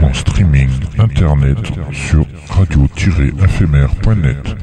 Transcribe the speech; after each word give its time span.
en 0.00 0.14
streaming 0.14 0.70
internet 0.98 1.58
sur 1.92 2.24
radio-éphémère.net. 2.48 4.56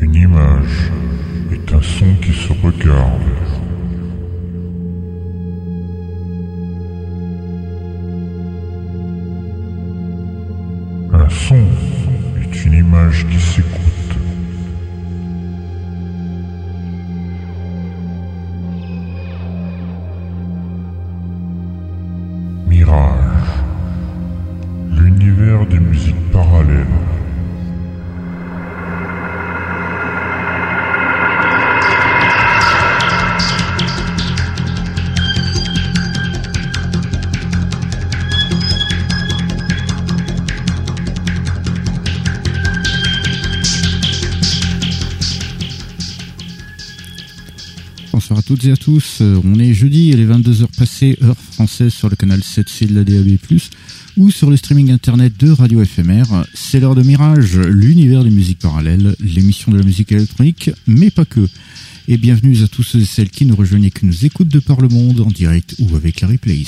Une 0.00 0.14
image 0.14 0.90
est 1.52 1.72
un 1.72 1.82
son 1.82 2.14
qui 2.22 2.32
se 2.32 2.52
regarde. 2.52 3.20
Un 11.12 11.28
son 11.28 11.66
est 12.40 12.64
une 12.64 12.72
image 12.72 13.26
qui 13.28 13.38
s'écoute. 13.38 13.83
Toutes 48.64 48.72
à 48.72 48.76
tous. 48.76 49.18
Euh, 49.20 49.40
On 49.44 49.58
est 49.58 49.74
jeudi, 49.74 50.08
il 50.08 50.20
est 50.20 50.26
22h 50.26 50.66
passées, 50.78 51.18
heure 51.22 51.36
française 51.36 51.92
sur 51.92 52.08
le 52.08 52.16
canal 52.16 52.40
7C 52.40 52.86
de 52.86 52.94
la 52.94 53.04
DAB+, 53.04 53.36
ou 54.16 54.30
sur 54.30 54.48
le 54.48 54.56
streaming 54.56 54.90
internet 54.90 55.34
de 55.38 55.50
Radio 55.50 55.84
FMR. 55.84 56.44
C'est 56.54 56.80
l'heure 56.80 56.94
de 56.94 57.02
Mirage, 57.02 57.58
l'univers 57.58 58.24
des 58.24 58.30
musiques 58.30 58.60
parallèles, 58.60 59.16
l'émission 59.20 59.70
de 59.72 59.78
la 59.78 59.84
musique 59.84 60.12
électronique, 60.12 60.70
mais 60.86 61.10
pas 61.10 61.24
que. 61.24 61.46
Et 62.08 62.16
bienvenue 62.16 62.62
à 62.62 62.68
tous 62.68 62.82
ceux 62.82 63.00
et 63.00 63.04
celles 63.04 63.30
qui 63.30 63.44
nous 63.44 63.56
rejoignent 63.56 63.84
et 63.84 63.90
qui 63.90 64.06
nous 64.06 64.24
écoutent 64.24 64.48
de 64.48 64.60
par 64.60 64.80
le 64.80 64.88
monde, 64.88 65.20
en 65.20 65.30
direct 65.30 65.74
ou 65.80 65.94
avec 65.96 66.20
la 66.22 66.28
replays. 66.28 66.64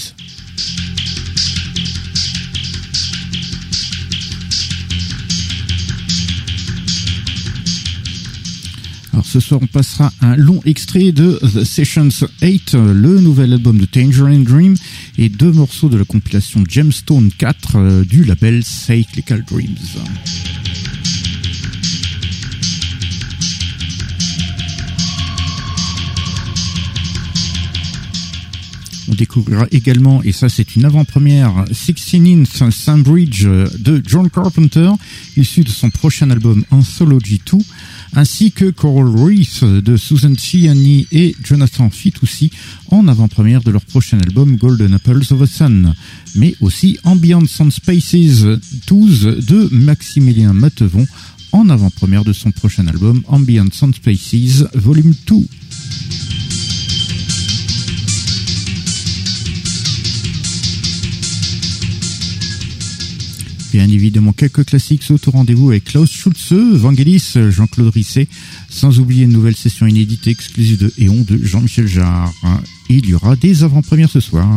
Alors 9.17 9.25
ce 9.25 9.41
soir, 9.41 9.61
on 9.63 9.67
passera 9.67 10.13
un 10.21 10.37
long 10.37 10.61
extrait 10.67 11.11
de 11.11 11.41
The 11.43 11.65
Sessions 11.65 12.11
8, 12.43 12.75
le 12.75 13.19
nouvel 13.19 13.55
album 13.55 13.79
de 13.79 13.87
Tangerine 13.87 14.45
Dream, 14.45 14.75
et 15.17 15.31
deux 15.31 15.53
morceaux 15.53 15.89
de 15.89 15.97
la 15.97 16.05
compilation 16.05 16.63
Gemstone 16.69 17.31
4 17.39 17.77
euh, 17.77 18.05
du 18.05 18.25
label 18.25 18.63
Cyclical 18.63 19.43
Dreams. 19.47 19.75
On 29.09 29.15
découvrira 29.15 29.67
également, 29.71 30.23
et 30.25 30.33
ça 30.33 30.49
c'est 30.49 30.77
une 30.77 30.85
avant-première, 30.85 31.65
16 31.73 32.21
Inch 32.27 32.71
Sandbridge 32.71 33.45
de 33.45 34.03
John 34.05 34.29
Carpenter, 34.29 34.91
issu 35.37 35.63
de 35.63 35.71
son 35.71 35.91
prochain 35.91 36.31
album 36.31 36.65
Anthology 36.71 37.41
2, 37.51 37.59
ainsi 38.17 38.51
que 38.51 38.71
Coral 38.71 39.09
Reef 39.09 39.63
de 39.63 39.97
Susan 39.97 40.35
Ciani 40.37 41.07
et 41.13 41.37
Jonathan 41.45 41.91
Fitoussi 41.91 42.51
en 42.91 43.07
avant-première 43.09 43.63
de 43.63 43.71
leur 43.71 43.85
prochain 43.85 44.19
album 44.19 44.57
Golden 44.57 44.95
Apples 44.95 45.23
of 45.31 45.41
the 45.41 45.47
Sun, 45.47 45.95
mais 46.35 46.55
aussi 46.61 46.99
Ambient 47.05 47.47
Sound 47.47 47.71
Spaces 47.71 48.45
12 48.89 49.47
de 49.47 49.69
Maximilien 49.71 50.55
Matevon 50.55 51.07
en 51.53 51.69
avant-première 51.69 52.25
de 52.25 52.33
son 52.33 52.51
prochain 52.51 52.89
album 52.89 53.23
Ambient 53.29 53.69
Sound 53.73 53.95
Spaces 53.95 54.65
Volume 54.75 55.15
2. 55.27 55.37
Bien 63.77 63.91
évidemment, 63.91 64.33
quelques 64.33 64.65
classiques 64.65 65.03
sautent 65.03 65.29
au 65.29 65.33
rendez-vous 65.33 65.69
avec 65.69 65.85
Klaus 65.85 66.11
Schulze, 66.11 66.81
Vangelis, 66.81 67.35
Jean-Claude 67.51 67.93
Risset, 67.93 68.27
sans 68.71 69.01
oublier 69.01 69.25
une 69.25 69.33
nouvelle 69.33 69.55
session 69.55 69.87
inédite 69.87 70.27
exclusive 70.29 70.79
de 70.79 70.91
Éon 70.97 71.21
de 71.29 71.39
Jean-Michel 71.45 71.87
Jarre. 71.87 72.33
Il 72.89 73.05
y 73.05 73.13
aura 73.13 73.37
des 73.37 73.65
avant-premières 73.65 74.09
ce 74.09 74.21
soir. 74.21 74.49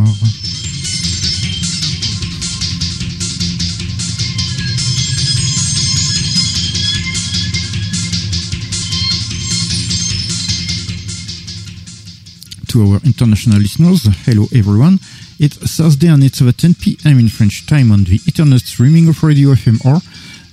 To 12.70 12.84
our 12.84 13.02
international 13.04 13.60
listeners, 13.60 14.08
hello 14.26 14.48
everyone. 14.54 14.98
It's 15.42 15.56
Thursday 15.56 16.10
and 16.10 16.22
it's 16.22 16.42
about 16.42 16.58
10 16.58 16.74
p.m. 16.74 17.18
in 17.18 17.30
French 17.30 17.66
time 17.66 17.94
on 17.94 18.04
the 18.04 18.20
internet 18.28 18.60
streaming 18.60 19.08
of 19.08 19.24
Radio 19.24 19.52
FMR. 19.54 20.04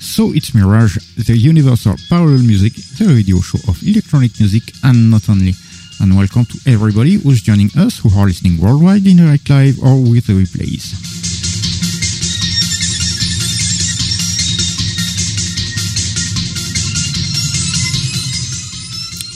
So 0.00 0.32
it's 0.32 0.54
Mirage, 0.54 0.98
the 1.16 1.36
universal 1.36 1.96
parallel 2.08 2.46
music, 2.46 2.74
the 2.96 3.12
radio 3.12 3.40
show 3.40 3.58
of 3.66 3.82
electronic 3.82 4.38
music 4.38 4.62
and 4.84 5.10
not 5.10 5.28
only. 5.28 5.54
And 5.98 6.16
welcome 6.16 6.44
to 6.44 6.70
everybody 6.70 7.14
who's 7.14 7.42
joining 7.42 7.70
us 7.76 7.98
who 7.98 8.16
are 8.16 8.26
listening 8.26 8.60
worldwide 8.60 9.04
in 9.08 9.16
direct 9.16 9.50
live 9.50 9.82
or 9.82 10.00
with 10.00 10.28
the 10.28 10.34
replays. 10.34 10.94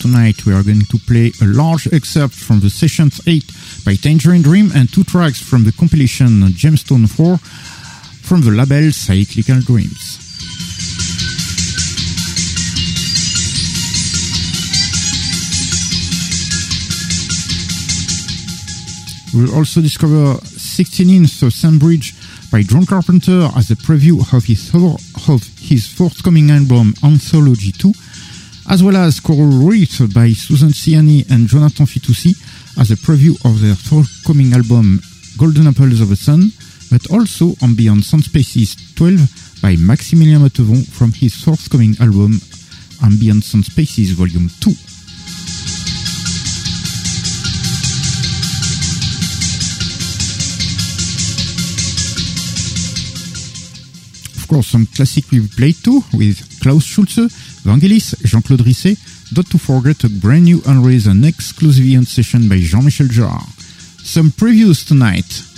Tonight 0.01 0.47
we 0.47 0.55
are 0.55 0.63
going 0.63 0.83
to 0.83 0.99
play 0.99 1.33
a 1.43 1.47
large 1.47 1.93
excerpt 1.93 2.35
from 2.35 2.61
the 2.61 2.71
Sessions 2.71 3.21
8 3.27 3.43
by 3.85 3.95
Tangerine 3.95 4.43
Dream 4.43 4.71
and 4.75 4.93
two 4.93 5.05
tracks 5.05 5.41
from 5.41 5.65
the 5.65 5.73
compilation 5.73 6.43
Gemstone 6.53 7.09
4 7.09 7.37
from 7.37 8.43
the 8.43 8.51
label 8.51 8.91
Cyclical 8.93 9.61
Dreams. 9.61 10.19
We'll 19.33 19.55
also 19.55 19.81
discover 19.81 20.39
16 20.45 21.09
inch 21.09 21.43
of 21.43 21.53
Sandbridge 21.53 22.15
by 22.51 22.63
John 22.63 22.85
Carpenter 22.85 23.49
as 23.57 23.71
a 23.71 23.77
preview 23.77 24.21
of 24.35 24.45
his, 24.45 24.75
of 24.75 25.43
his 25.59 25.87
forthcoming 25.87 26.51
album 26.51 26.95
Anthology 27.05 27.73
2, 27.73 27.93
as 28.71 28.83
well 28.83 28.97
as 28.97 29.21
Coral 29.21 29.69
Reef 29.69 29.99
by 30.13 30.33
Susan 30.33 30.71
Ciani 30.71 31.31
and 31.31 31.47
Jonathan 31.47 31.87
Fitoussi 31.87 32.35
as 32.81 32.91
a 32.91 32.97
preview 32.97 33.37
of 33.45 33.61
their 33.61 33.75
forthcoming 33.75 34.55
album 34.55 35.01
Golden 35.37 35.67
Apples 35.67 36.01
of 36.01 36.09
the 36.09 36.17
Sun, 36.17 36.51
but 36.91 37.11
also 37.11 37.55
Ambient 37.63 38.03
Sound 38.05 38.25
Spaces 38.25 38.75
12 38.97 39.61
by 39.61 39.77
Maximilien 39.77 40.41
Matevon 40.41 40.89
from 40.89 41.13
his 41.13 41.35
forthcoming 41.45 41.95
album 42.01 42.41
Ambient 43.05 43.45
Sound 43.45 43.67
Spaces 43.67 44.13
Volume 44.13 44.49
2. 44.61 44.71
Of 54.41 54.49
course, 54.49 54.69
some 54.69 54.87
classic 54.87 55.31
we've 55.31 55.55
played 55.55 55.77
too 55.85 56.03
with 56.15 56.41
Klaus 56.63 56.85
Schulze, 56.85 57.29
Vangelis, 57.63 58.17
Jean-Claude 58.25 58.65
Risset, 58.65 58.97
not 59.37 59.47
to 59.47 59.59
forget 59.59 60.05
a 60.05 60.09
brand 60.09 60.45
new 60.45 60.61
Unraised 60.67 61.07
and 61.07 61.25
exclusive 61.25 62.09
session 62.09 62.49
by 62.49 62.59
Jean-Michel 62.59 63.09
Jarre. 63.09 63.47
Some 64.05 64.31
previews 64.31 64.87
tonight. 64.87 65.50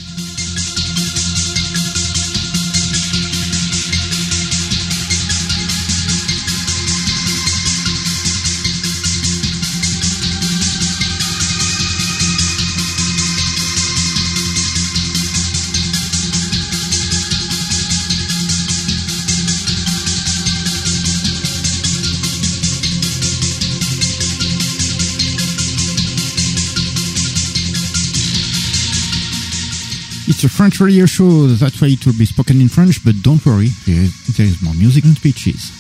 It's 30.33 30.45
a 30.45 30.49
French 30.49 30.81
radio 30.81 31.05
show, 31.05 31.47
that's 31.47 31.79
why 31.83 31.89
it 31.89 32.07
will 32.07 32.15
be 32.15 32.25
spoken 32.25 32.63
in 32.63 32.71
French, 32.71 33.05
but 33.05 33.15
don't 33.21 33.45
worry, 33.45 33.69
there 33.87 34.01
is, 34.01 34.35
there 34.35 34.47
is 34.47 34.63
more 34.63 34.73
music 34.73 35.05
and 35.05 35.15
speeches. 35.15 35.71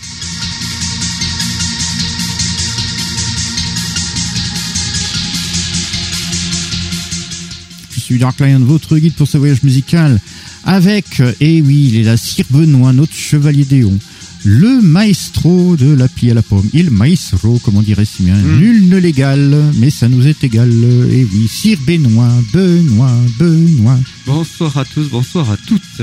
Je 7.92 8.00
suis 8.00 8.18
Dark 8.18 8.40
Lion, 8.40 8.58
votre 8.60 8.98
guide 8.98 9.14
pour 9.14 9.26
ce 9.26 9.38
voyage 9.38 9.62
musical, 9.62 10.20
avec, 10.64 11.22
eh 11.40 11.62
oui, 11.62 11.88
il 11.90 12.00
est 12.00 12.02
là, 12.02 12.18
Sir 12.18 12.44
Benoît, 12.50 12.92
notre 12.92 13.14
chevalier 13.14 13.64
Déon 13.64 13.98
le 14.44 14.80
maestro 14.80 15.76
de 15.76 15.92
la 15.92 16.08
pie 16.08 16.30
à 16.30 16.34
la 16.34 16.42
pomme, 16.42 16.68
il 16.72 16.90
maestro, 16.90 17.58
comme 17.60 17.76
on 17.76 17.82
dirait 17.82 18.04
si 18.04 18.24
bien, 18.24 18.36
mm. 18.36 18.58
nul 18.58 18.88
ne 18.88 18.96
l'égal, 18.96 19.72
mais 19.76 19.90
ça 19.90 20.08
nous 20.08 20.26
est 20.26 20.42
égal, 20.42 20.70
et 20.70 21.20
eh 21.20 21.24
oui, 21.32 21.48
Sir 21.48 21.78
Benoît, 21.86 22.32
Benoît, 22.52 23.14
Benoît. 23.38 23.98
Bonsoir 24.26 24.76
à 24.78 24.84
tous, 24.84 25.08
bonsoir 25.08 25.50
à 25.50 25.56
toutes. 25.56 26.02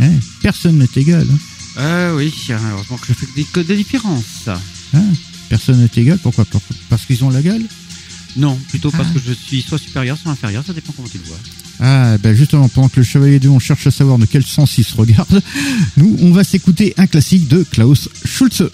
Eh, 0.00 0.04
personne 0.40 0.78
n'est 0.78 1.00
égal. 1.00 1.26
Hein. 1.30 1.38
Euh, 1.78 2.16
oui, 2.16 2.32
heureusement 2.50 2.98
que 2.98 3.06
je 3.08 3.12
fais 3.14 3.26
des 3.36 3.44
codes 3.44 3.66
de 3.66 3.74
différence. 3.74 4.48
Ah, 4.48 5.00
personne 5.48 5.80
n'est 5.80 6.02
égal, 6.02 6.18
pourquoi? 6.18 6.44
Parce 6.88 7.06
qu'ils 7.06 7.24
ont 7.24 7.30
la 7.30 7.42
gueule 7.42 7.64
Non, 8.36 8.58
plutôt 8.68 8.90
parce 8.90 9.08
ah. 9.10 9.14
que 9.14 9.20
je 9.24 9.32
suis 9.32 9.62
soit 9.62 9.78
supérieur, 9.78 10.18
soit 10.18 10.32
inférieur, 10.32 10.64
ça 10.66 10.72
dépend 10.72 10.92
comment 10.92 11.08
tu 11.08 11.18
le 11.18 11.24
vois. 11.24 11.38
Ah, 11.80 12.16
ben 12.18 12.34
justement, 12.34 12.68
pendant 12.68 12.88
que 12.88 13.00
le 13.00 13.04
Chevalier 13.04 13.38
de 13.38 13.48
on 13.48 13.58
cherche 13.58 13.86
à 13.86 13.90
savoir 13.90 14.18
de 14.18 14.26
quel 14.26 14.44
sens 14.44 14.78
il 14.78 14.84
se 14.84 14.96
regarde, 14.96 15.42
nous, 15.96 16.16
on 16.20 16.30
va 16.30 16.44
s'écouter 16.44 16.94
un 16.96 17.06
classique 17.06 17.48
de 17.48 17.64
Klaus 17.64 18.08
Schulze. 18.24 18.70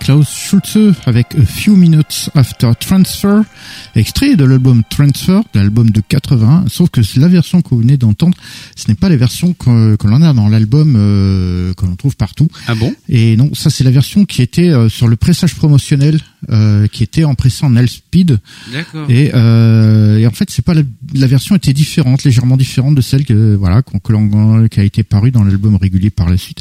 Klaus 0.00 0.28
Schulze 0.34 0.94
avec 1.06 1.34
A 1.36 1.44
Few 1.44 1.76
Minutes 1.76 2.30
After 2.34 2.70
Transfer, 2.78 3.42
extrait 3.94 4.34
de 4.34 4.44
l'album 4.44 4.82
Transfer, 4.88 5.40
l'album 5.54 5.90
de 5.90 6.00
80, 6.00 6.64
sauf 6.68 6.88
que 6.90 7.00
la 7.20 7.28
version 7.28 7.60
que 7.62 7.68
vous 7.70 7.80
venez 7.80 7.96
d'entendre, 7.96 8.36
ce 8.76 8.88
n'est 8.88 8.94
pas 8.94 9.08
la 9.08 9.16
version 9.16 9.52
que, 9.52 9.96
que 9.96 10.06
l'on 10.06 10.22
a 10.22 10.32
dans 10.32 10.48
l'album 10.48 10.94
euh, 10.96 11.74
que 11.74 11.84
l'on 11.86 11.96
trouve 11.96 12.16
partout. 12.16 12.48
Ah 12.66 12.74
bon? 12.74 12.94
Et 13.08 13.36
non, 13.36 13.50
ça 13.54 13.68
c'est 13.70 13.84
la 13.84 13.90
version 13.90 14.24
qui 14.24 14.42
était 14.42 14.70
euh, 14.70 14.88
sur 14.88 15.06
le 15.06 15.16
pressage 15.16 15.54
promotionnel, 15.54 16.18
euh, 16.50 16.86
qui 16.88 17.02
était 17.02 17.24
en 17.24 17.34
pressant 17.34 17.66
en 17.68 17.76
L-Speed. 17.76 18.38
D'accord. 18.72 19.10
Et, 19.10 19.30
euh, 19.34 20.18
et 20.18 20.26
en 20.26 20.30
fait, 20.32 20.50
c'est 20.50 20.64
pas 20.64 20.74
la, 20.74 20.82
la 21.14 21.26
version 21.26 21.54
était 21.56 21.72
différente, 21.74 22.24
légèrement 22.24 22.56
différente 22.56 22.94
de 22.94 23.00
celle 23.02 23.24
que 23.24 23.54
voilà 23.54 23.82
qu'on- 23.82 23.98
que 23.98 24.66
qui 24.68 24.80
a 24.80 24.82
été 24.84 25.02
parue 25.02 25.30
dans 25.30 25.44
l'album 25.44 25.76
régulier 25.76 26.10
par 26.10 26.28
la 26.28 26.36
suite. 26.36 26.58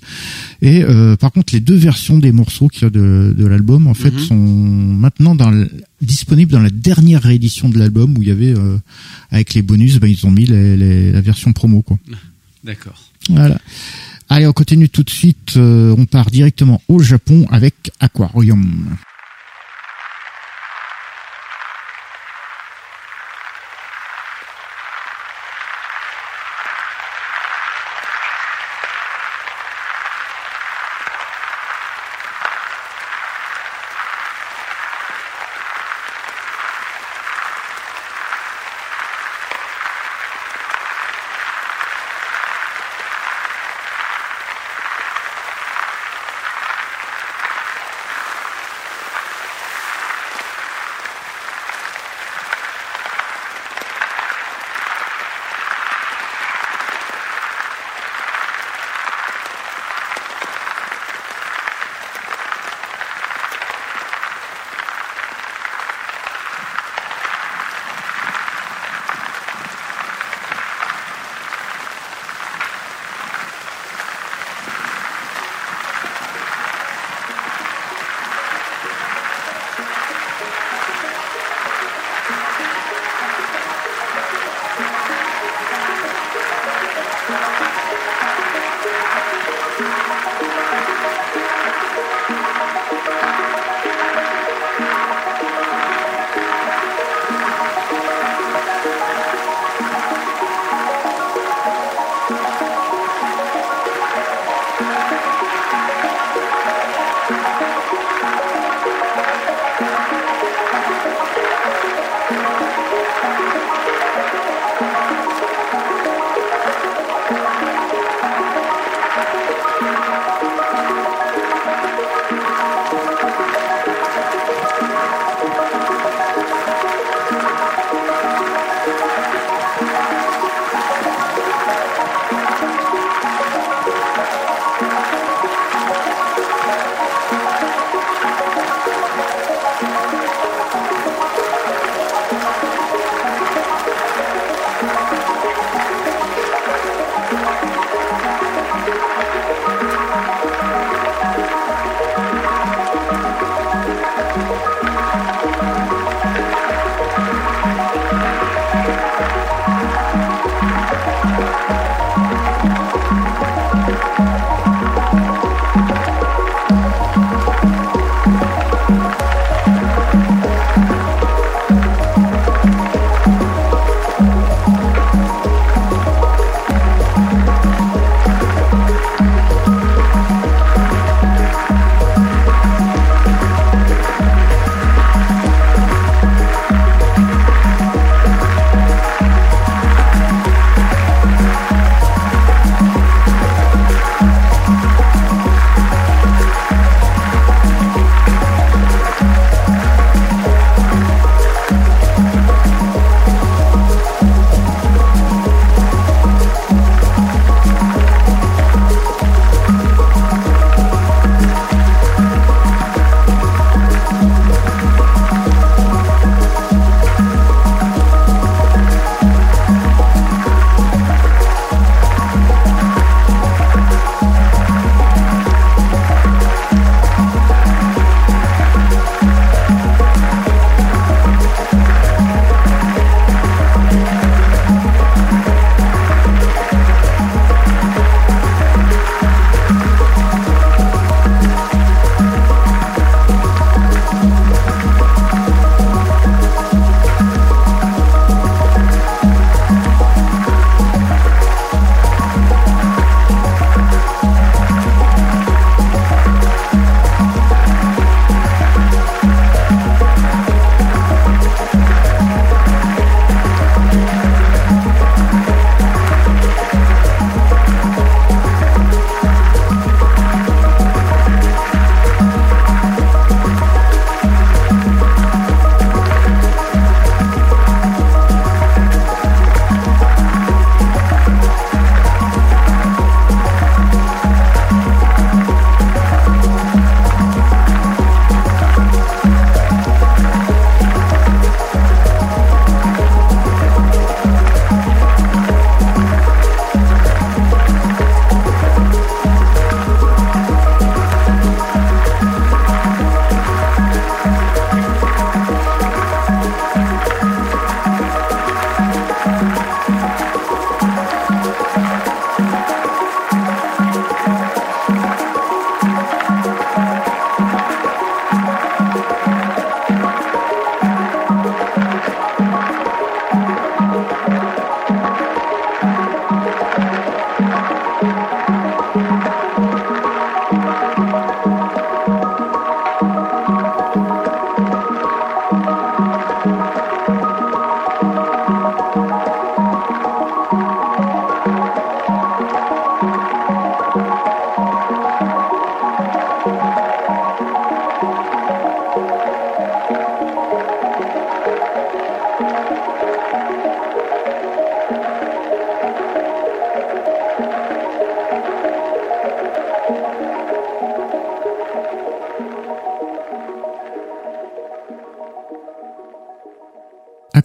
Et 0.61 0.83
euh, 0.83 1.15
par 1.15 1.31
contre, 1.31 1.53
les 1.53 1.59
deux 1.61 1.75
versions 1.75 2.17
des 2.19 2.31
morceaux 2.31 2.67
qu'il 2.67 2.83
y 2.83 2.85
a 2.85 2.89
de, 2.89 3.28
de 3.33 3.45
l'album, 3.45 3.87
en 3.87 3.93
fait, 3.93 4.11
Mhm. 4.11 4.19
sont 4.19 4.35
maintenant 4.35 5.35
dans 5.35 5.49
le- 5.49 5.69
disponibles 6.01 6.51
dans 6.51 6.61
la 6.61 6.69
dernière 6.69 7.21
réédition 7.21 7.69
de 7.69 7.77
l'album 7.77 8.17
où 8.17 8.21
il 8.23 8.29
y 8.29 8.31
avait 8.31 8.53
euh, 8.57 8.77
avec 9.31 9.53
les 9.53 9.61
bonus, 9.61 9.99
ben, 9.99 10.07
ils 10.07 10.25
ont 10.25 10.31
mis 10.31 10.45
les- 10.45 10.77
les- 10.77 11.11
la 11.11 11.21
version 11.21 11.51
promo 11.53 11.81
quoi. 11.81 11.97
D'accord. 12.63 12.99
Voilà. 13.29 13.57
Allez, 14.29 14.45
on 14.47 14.53
continue 14.53 14.89
tout 14.89 15.03
de 15.03 15.09
suite. 15.09 15.53
euh, 15.57 15.95
on 15.97 16.05
part 16.05 16.29
directement 16.31 16.81
au 16.87 16.99
Japon 16.99 17.45
avec 17.49 17.91
Aquarium. 17.99 18.85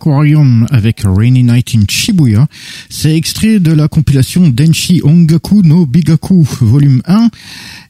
Aquarium 0.05 0.67
avec 0.71 1.01
Rainy 1.03 1.45
Night 1.45 1.75
in 1.75 1.85
Shibuya. 1.89 2.47
C'est 2.91 3.17
extrait 3.17 3.59
de 3.59 3.73
la 3.73 3.89
compilation 3.89 4.49
Denshi 4.49 5.01
Ongaku 5.03 5.63
no 5.63 5.87
Bigaku 5.87 6.43
volume 6.61 7.01
1 7.07 7.31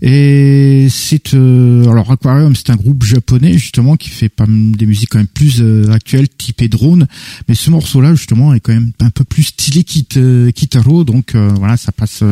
et 0.07 0.89
c'est 0.91 1.33
euh, 1.33 1.89
alors 1.89 2.11
Aquarium 2.13 2.55
c'est 2.55 2.69
un 2.69 2.77
groupe 2.77 3.05
japonais 3.05 3.55
justement 3.55 3.97
qui 3.97 4.11
fait 4.11 4.29
pas 4.29 4.45
des 4.47 4.85
musiques 4.85 5.09
quand 5.09 5.19
même 5.19 5.27
plus 5.27 5.63
euh, 5.63 5.91
actuelles 5.93 6.29
typées 6.29 6.69
drone 6.69 7.07
mais 7.49 7.55
ce 7.55 7.71
morceau 7.71 8.03
là 8.03 8.15
justement 8.15 8.53
est 8.53 8.61
quand 8.61 8.75
même 8.75 8.93
un 9.01 9.09
peu 9.09 9.25
plus 9.25 9.45
stylé 9.45 9.83
Kitaro. 9.83 11.05
Donc 11.05 11.35
voilà 11.35 11.79
ça 11.79 11.91
passe 11.91 12.23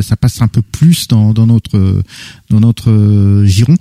ça 0.00 0.16
passe 0.16 0.40
un 0.40 0.48
peu 0.48 0.62
plus 0.62 1.08
dans, 1.08 1.34
dans 1.34 1.46
notre 1.46 2.02
dans 2.48 2.60
notre 2.60 3.44
giron. 3.44 3.76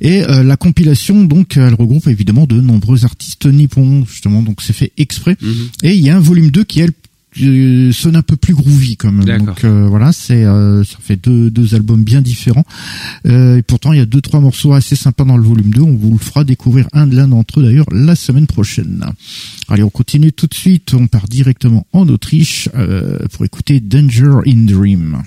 Et 0.00 0.20
la 0.20 0.56
compilation 0.56 1.24
donc 1.24 1.56
elle 1.56 1.74
regroupe 1.74 2.06
évidemment 2.06 2.46
de 2.46 2.60
nombreux 2.60 3.04
artistes 3.04 3.46
nippons 3.46 4.04
justement. 4.06 4.42
Donc 4.42 4.62
c'est 4.62 4.72
fait 4.72 4.92
exprès. 4.96 5.36
Mhm. 5.40 5.68
et 5.82 5.94
il 5.94 6.02
y 6.02 6.10
a 6.10 6.16
un 6.16 6.20
volume 6.20 6.50
2 6.50 6.62
qui 6.64 6.80
elle 6.80 6.92
euh, 7.42 7.92
sonne 7.92 8.16
un 8.16 8.22
peu 8.22 8.36
plus 8.36 8.54
groovy 8.54 8.96
comme 8.96 9.24
donc 9.24 9.64
euh, 9.64 9.86
voilà 9.88 10.12
c'est 10.12 10.44
euh, 10.44 10.84
ça 10.84 10.96
fait 11.00 11.16
deux, 11.16 11.50
deux 11.50 11.74
albums 11.74 12.02
bien 12.02 12.20
différents. 12.20 12.64
Et 13.24 13.62
pourtant 13.66 13.92
il 13.92 13.98
y 13.98 14.02
a 14.02 14.06
deux 14.06 14.20
trois 14.20 14.40
morceaux 14.40 14.72
assez 14.72 14.96
sympas 14.96 15.24
dans 15.24 15.36
le 15.36 15.42
volume 15.42 15.70
2 15.70 15.80
on 15.80 15.96
vous 15.96 16.12
le 16.12 16.18
fera 16.18 16.44
découvrir 16.44 16.88
un 16.92 17.06
de 17.06 17.16
l'un 17.16 17.28
d'entre 17.28 17.60
eux 17.60 17.64
d'ailleurs 17.64 17.86
la 17.90 18.16
semaine 18.16 18.46
prochaine. 18.46 19.04
Allez 19.68 19.82
on 19.82 19.90
continue 19.90 20.32
tout 20.32 20.46
de 20.46 20.54
suite. 20.54 20.94
On 20.94 21.06
part 21.06 21.28
directement 21.28 21.86
en 21.92 22.08
Autriche 22.08 22.68
pour 23.32 23.44
écouter 23.44 23.80
Danger 23.80 24.38
in 24.46 24.64
Dream 24.66 25.22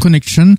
Connection, 0.00 0.54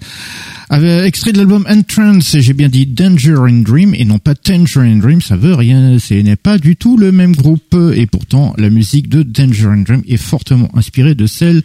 avec 0.70 1.08
extrait 1.08 1.32
de 1.32 1.38
l'album 1.38 1.66
Entrance, 1.70 2.38
j'ai 2.40 2.54
bien 2.54 2.70
dit 2.70 2.86
Danger 2.86 3.38
in 3.48 3.62
Dream 3.62 3.94
et 3.96 4.06
non 4.06 4.20
pas 4.20 4.34
Danger 4.34 4.94
Dream, 4.96 5.22
ça 5.22 5.36
veut 5.36 5.54
rien, 5.54 5.98
ce 6.00 6.14
n'est 6.14 6.36
pas 6.36 6.58
du 6.58 6.76
tout 6.76 6.98
le 6.98 7.12
même 7.12 7.36
groupe, 7.36 7.76
et 7.94 8.06
pourtant 8.06 8.54
la 8.58 8.70
musique 8.70 9.10
de 9.10 9.24
Danger 9.24 9.68
in 9.68 9.82
Dream 9.82 10.04
est 10.08 10.18
fortement 10.18 10.70
inspirée 10.76 11.16
de 11.16 11.28
celle 11.28 11.64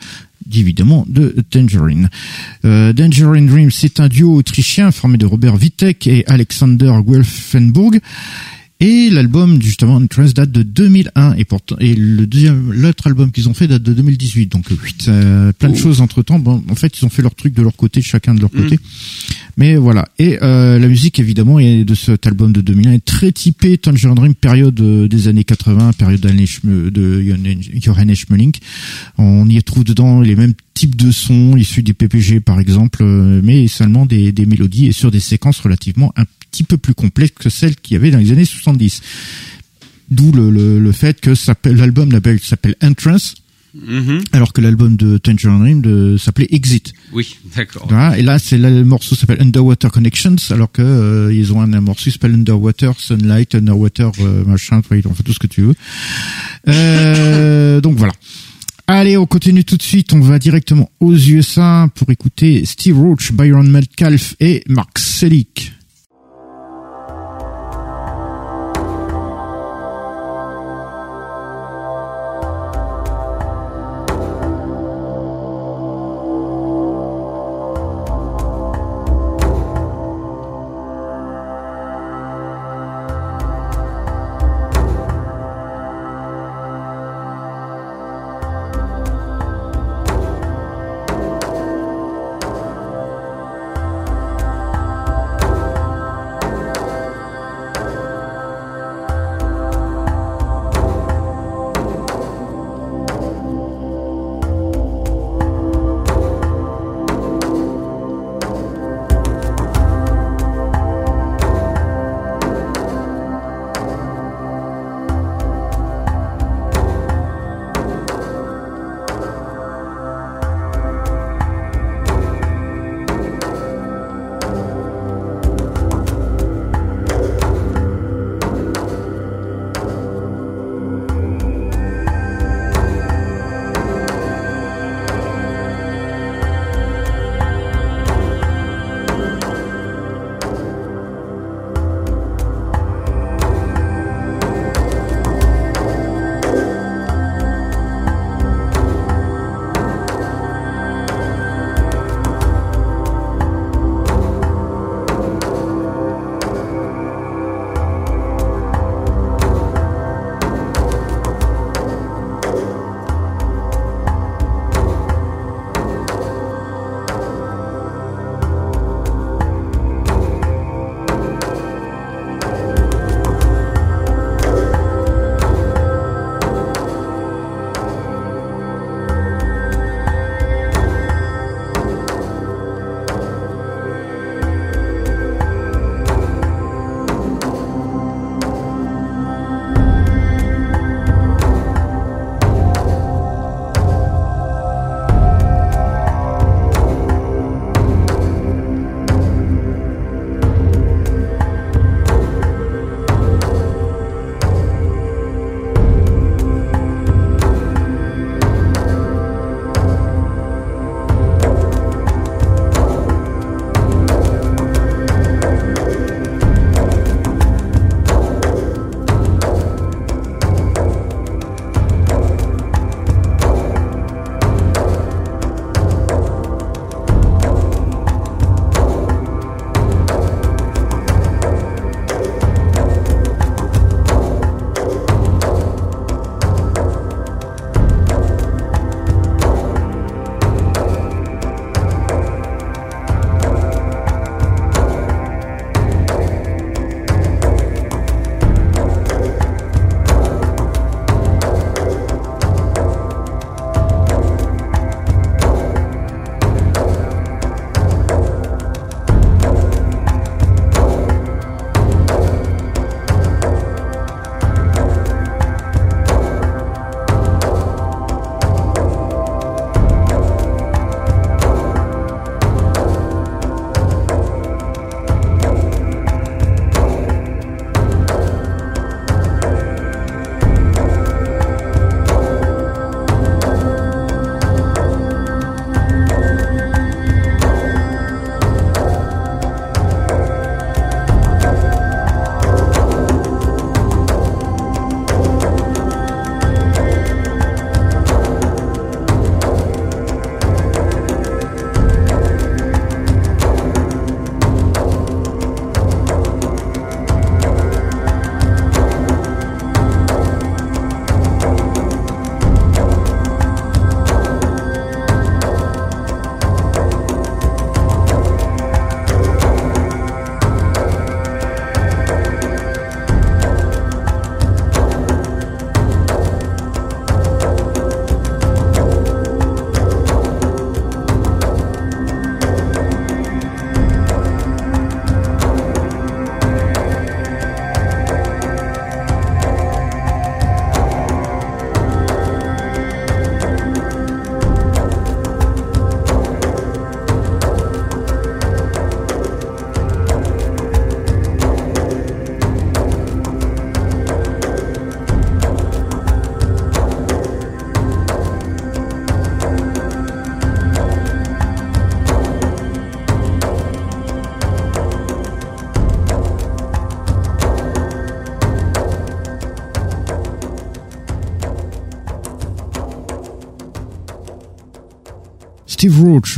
évidemment 0.53 1.05
de 1.09 1.35
Tangerine. 1.51 2.11
Euh, 2.65 2.93
Tangerine 2.93 3.47
Dream, 3.47 3.71
c'est 3.71 4.01
un 4.01 4.09
duo 4.09 4.35
autrichien 4.35 4.91
formé 4.91 5.19
de 5.19 5.27
Robert 5.27 5.57
Vitek 5.57 6.07
et 6.07 6.25
Alexander 6.27 6.93
Guelfenburg. 7.05 8.01
Et 8.85 9.09
l'album 9.09 9.63
justement 9.63 9.95
Entrance 9.95 10.35
date 10.35 10.53
de 10.53 10.63
2001 10.63 11.37
et 11.37 11.47
pourtant 11.47 11.75
et 11.81 11.95
le 11.95 12.27
deuxième 12.27 12.71
l'autre 12.71 13.07
album 13.07 13.33
qu'ils 13.33 13.49
ont 13.49 13.55
fait 13.55 13.67
date 13.67 13.83
de 13.83 13.95
2018 13.95 14.53
donc 14.53 14.67
euh, 15.09 15.53
plein 15.53 15.71
de 15.71 15.75
choses 15.75 16.03
entre 16.03 16.21
temps 16.21 16.39
bon 16.39 16.63
en 16.69 16.75
fait 16.75 16.99
ils 16.99 17.07
ont 17.07 17.09
fait 17.09 17.23
leur 17.23 17.35
truc 17.35 17.55
de 17.55 17.63
leur 17.63 17.75
côté 17.77 18.03
chacun 18.03 18.35
de 18.35 18.41
leur 18.41 18.51
côté. 18.51 18.75
mm. 18.77 18.79
Mais 19.57 19.77
voilà 19.77 20.07
et 20.19 20.39
euh, 20.43 20.79
la 20.79 20.89
musique 20.89 21.19
évidemment 21.19 21.59
est 21.59 21.85
de 21.85 21.95
cet 21.95 22.27
album 22.27 22.53
de 22.53 22.61
2001 22.61 22.93
est 22.93 23.05
très 23.05 23.33
typée 23.33 23.79
Tangerine 23.79 24.15
Dream 24.15 24.35
période 24.35 24.81
euh, 24.81 25.09
des 25.09 25.29
années 25.29 25.45
80 25.45 25.93
période 25.93 26.21
de 26.21 27.25
Johannes 27.81 28.15
Schmeling 28.15 28.53
on 29.19 29.49
y 29.49 29.63
trouve 29.63 29.85
dedans 29.85 30.21
les 30.21 30.37
mêmes 30.37 30.55
types 30.75 30.97
de 30.97 31.11
sons 31.11 31.57
issus 31.57 31.83
des 31.83 31.95
PPG 31.95 32.41
par 32.41 32.61
exemple 32.61 33.03
euh, 33.03 33.41
mais 33.43 33.69
seulement 33.69 34.07
des, 34.07 34.33
des 34.33 34.47
mélodies 34.47 34.87
et 34.87 34.93
sur 34.93 35.11
des 35.11 35.21
séquences 35.21 35.61
relativement 35.61 36.13
petit 36.55 36.63
peu 36.63 36.77
plus 36.77 36.95
complexe 36.95 37.35
que 37.41 37.51
celle 37.51 37.75
qu'il 37.75 37.95
y 37.95 37.97
avait 37.97 38.13
dans 38.13 38.19
les 38.19 38.31
années 38.31 38.45
70. 38.45 39.03
D'où 40.11 40.31
le, 40.31 40.51
le, 40.51 40.79
le, 40.79 40.93
fait 40.93 41.21
que 41.21 41.33
l'album 41.69 42.11
s'appelle 42.41 42.77
Entrance, 42.81 43.35
Mm 43.75 44.21
Alors 44.33 44.53
que 44.53 44.61
l'album 44.61 44.97
de 44.97 45.19
Tangerine 45.19 45.81
Dream 45.81 46.19
s'appelait 46.19 46.49
Exit. 46.51 46.93
Oui, 47.13 47.37
d'accord. 47.57 47.87
Voilà, 47.89 48.19
et 48.19 48.23
là, 48.23 48.39
c'est 48.39 48.59
le 48.59 48.85
morceau 48.85 49.15
s'appelle 49.15 49.41
Underwater 49.41 49.91
Connections, 49.91 50.37
alors 50.51 50.71
que 50.71 50.83
euh, 50.83 51.35
ils 51.35 51.53
ont 51.53 51.61
un, 51.61 51.81
morceau 51.81 52.05
qui 52.05 52.11
s'appelle 52.13 52.35
Underwater 52.35 52.99
Sunlight, 52.99 53.55
Underwater 53.55 54.13
euh, 54.21 54.45
machin, 54.45 54.81
on 54.91 55.15
fait 55.15 55.23
tout 55.23 55.33
ce 55.33 55.39
que 55.39 55.47
tu 55.47 55.63
veux. 55.63 55.75
Euh, 56.69 57.81
donc 57.81 57.97
voilà. 57.97 58.13
Allez, 58.87 59.17
on 59.17 59.27
continue 59.27 59.65
tout 59.65 59.77
de 59.77 59.83
suite. 59.83 60.13
On 60.13 60.21
va 60.21 60.39
directement 60.39 60.91
aux 61.01 61.15
USA 61.15 61.89
pour 61.95 62.11
écouter 62.11 62.65
Steve 62.67 62.99
Roach, 62.99 63.33
Byron 63.33 63.69
Metcalf 63.71 64.37
et 64.41 64.63
Mark 64.69 64.99
Selick. 64.99 65.74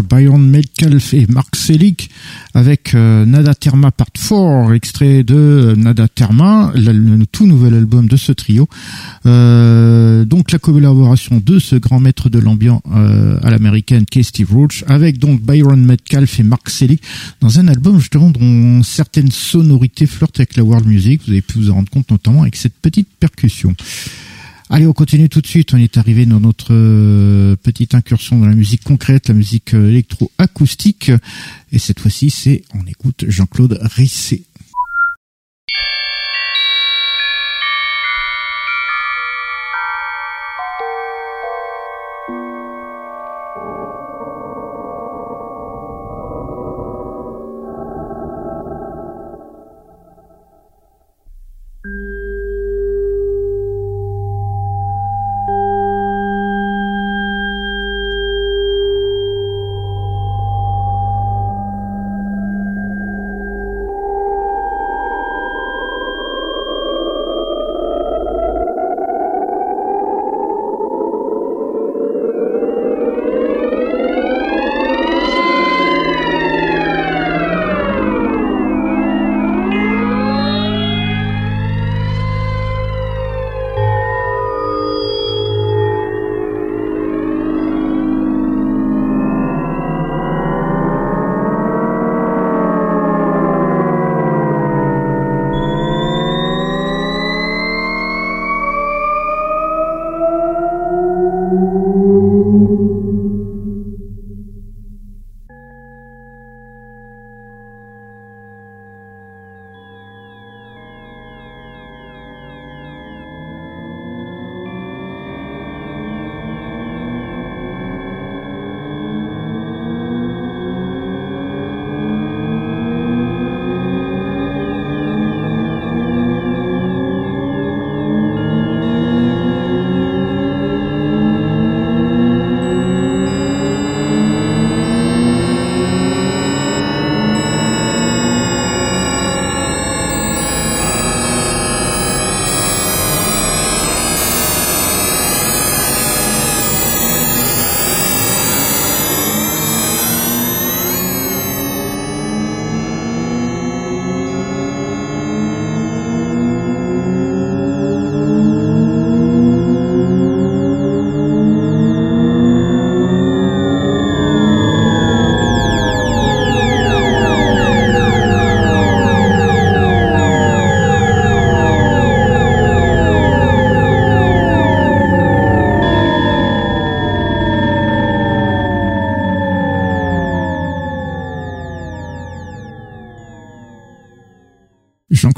Byron 0.09 0.49
Metcalf 0.49 1.15
et 1.15 1.27
Mark 1.29 1.55
Selig 1.57 2.09
avec 2.55 2.95
euh, 2.95 3.25
Nada 3.27 3.55
Therma 3.55 3.91
Part 3.91 4.07
4, 4.13 4.73
extrait 4.75 5.23
de 5.23 5.35
euh, 5.35 5.77
Nada 5.77 6.09
Therma, 6.09 6.73
le, 6.75 7.25
tout 7.27 7.47
nouvel 7.47 7.75
album 7.75 8.09
de 8.09 8.17
ce 8.17 8.33
trio. 8.33 8.69
Euh, 9.27 10.25
donc 10.25 10.53
la 10.53 10.59
collaboration 10.59 11.43
de 11.45 11.59
ce 11.59 11.77
grand 11.77 12.01
maître 12.01 12.31
de 12.31 12.39
l'ambiance 12.39 12.83
à 13.43 13.51
l'américaine 13.51 14.07
qui 14.07 14.21
est 14.21 14.23
Steve 14.23 14.53
Roach 14.53 14.85
avec 14.87 15.19
donc 15.19 15.43
Byron 15.43 15.85
Metcalf 15.85 16.41
et 16.41 16.43
Mark 16.43 16.71
Selig 16.71 17.01
dans 17.41 17.59
un 17.59 17.69
album 17.69 17.99
justement 17.99 18.31
dont 18.31 18.83
certaines 18.83 19.31
sonorités 19.31 20.07
flirtent 20.07 20.41
avec 20.41 20.57
la 20.57 20.63
world 20.63 20.87
music. 20.87 21.23
Vous 21.27 21.33
avez 21.33 21.43
pu 21.43 21.59
vous 21.59 21.71
en 21.71 21.75
rendre 21.75 21.91
compte 21.91 22.11
notamment 22.11 22.43
avec 22.43 22.57
cette 22.57 22.75
petite 22.75 23.09
percussion. 23.21 23.75
Allez, 24.69 24.87
on 24.87 24.93
continue 24.93 25.29
tout 25.29 25.41
de 25.41 25.47
suite. 25.47 25.75
On 25.75 25.77
est 25.77 25.97
arrivé 25.97 26.27
dans 26.27 26.41
notre 26.41 26.73
euh, 26.73 27.55
petite 27.57 27.95
incursion 27.95 28.39
dans 28.39 28.47
la 28.47 28.55
musique 28.55 28.83
concrète, 28.83 29.29
la 29.29 29.35
musique 29.35 29.75
euh, 29.75 29.91
électro-acoustique. 29.91 31.13
Et 31.71 31.79
cette 31.79 32.01
fois-ci, 32.01 32.31
c'est, 32.31 32.63
on 32.75 32.85
écoute 32.87 33.25
Jean-Claude 33.29 33.79
Risset. 33.81 34.43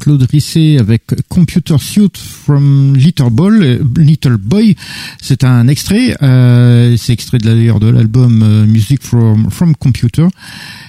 Claude 0.08 0.26
Risset 0.30 0.78
avec 0.78 1.02
Computer 1.28 1.76
Suit 1.78 2.16
from 2.16 2.96
Little 2.96 3.28
Boy. 3.28 3.78
Little 3.98 4.38
Boy. 4.38 4.74
C'est 5.20 5.44
un 5.44 5.68
extrait. 5.68 6.16
Euh, 6.22 6.96
c'est 6.96 7.12
extrait 7.12 7.36
d'ailleurs 7.36 7.78
de 7.78 7.88
l'album 7.90 8.42
euh, 8.42 8.64
Music 8.64 9.02
from, 9.02 9.50
from 9.50 9.76
Computer. 9.76 10.28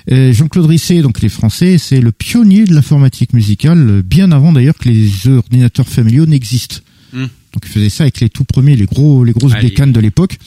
Jean-Claude 0.10 0.68
Risset, 0.68 1.02
donc 1.02 1.22
les 1.22 1.28
Français, 1.28 1.78
c'est 1.78 2.00
le 2.00 2.14
pionnier 2.14 2.64
de 2.64 2.74
l'informatique 2.74 3.34
musicale, 3.34 4.02
bien 4.04 4.32
avant 4.32 4.54
d'ailleurs 4.54 4.76
que 4.76 4.88
les 4.88 5.28
ordinateurs 5.28 5.88
familiaux 5.88 6.26
n'existent. 6.26 6.78
Hmm. 7.12 7.28
Donc 7.54 7.64
il 7.66 7.70
faisait 7.70 7.90
ça 7.90 8.04
avec 8.04 8.20
les 8.20 8.30
tout 8.30 8.44
premiers, 8.44 8.76
les 8.76 8.86
gros, 8.86 9.24
les 9.24 9.32
grosses 9.32 9.56
bécanes 9.60 9.92
de 9.92 10.00
l'époque. 10.00 10.38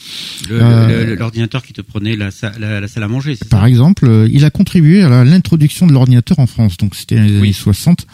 Euh, 0.49 1.15
l'ordinateur 1.17 1.61
qui 1.61 1.73
te 1.73 1.81
prenait 1.81 2.15
la, 2.15 2.29
la, 2.59 2.87
salle 2.87 3.03
à 3.03 3.07
manger. 3.09 3.35
Par 3.49 3.61
ça 3.61 3.69
exemple, 3.69 4.05
euh, 4.07 4.29
il 4.31 4.45
a 4.45 4.49
contribué 4.49 5.03
à 5.03 5.25
l'introduction 5.25 5.85
de 5.85 5.91
l'ordinateur 5.91 6.39
en 6.39 6.47
France. 6.47 6.77
Donc 6.77 6.95
c'était 6.95 7.19
les 7.19 7.37
années 7.37 7.51
60. 7.51 8.07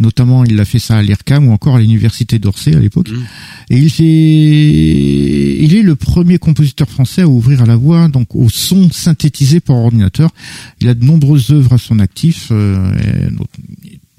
Notamment, 0.00 0.44
il 0.44 0.58
a 0.58 0.64
fait 0.64 0.80
ça 0.80 0.98
à 0.98 1.02
l'IRCAM 1.02 1.46
ou 1.46 1.52
encore 1.52 1.76
à 1.76 1.80
l'université 1.80 2.40
d'Orsay 2.40 2.74
à 2.74 2.80
l'époque. 2.80 3.10
Mmh. 3.10 3.24
Et 3.70 3.78
il 3.78 3.86
est, 3.86 5.64
il 5.64 5.76
est 5.76 5.82
le 5.82 5.94
premier 5.94 6.38
compositeur 6.38 6.88
français 6.88 7.22
à 7.22 7.28
ouvrir 7.28 7.62
à 7.62 7.66
la 7.66 7.76
voix, 7.76 8.08
donc 8.08 8.34
au 8.34 8.48
son 8.48 8.90
synthétisé 8.90 9.60
par 9.60 9.76
ordinateur. 9.76 10.30
Il 10.80 10.88
a 10.88 10.94
de 10.94 11.04
nombreuses 11.04 11.50
œuvres 11.50 11.74
à 11.74 11.78
son 11.78 12.00
actif. 12.00 12.48
Euh, 12.50 12.90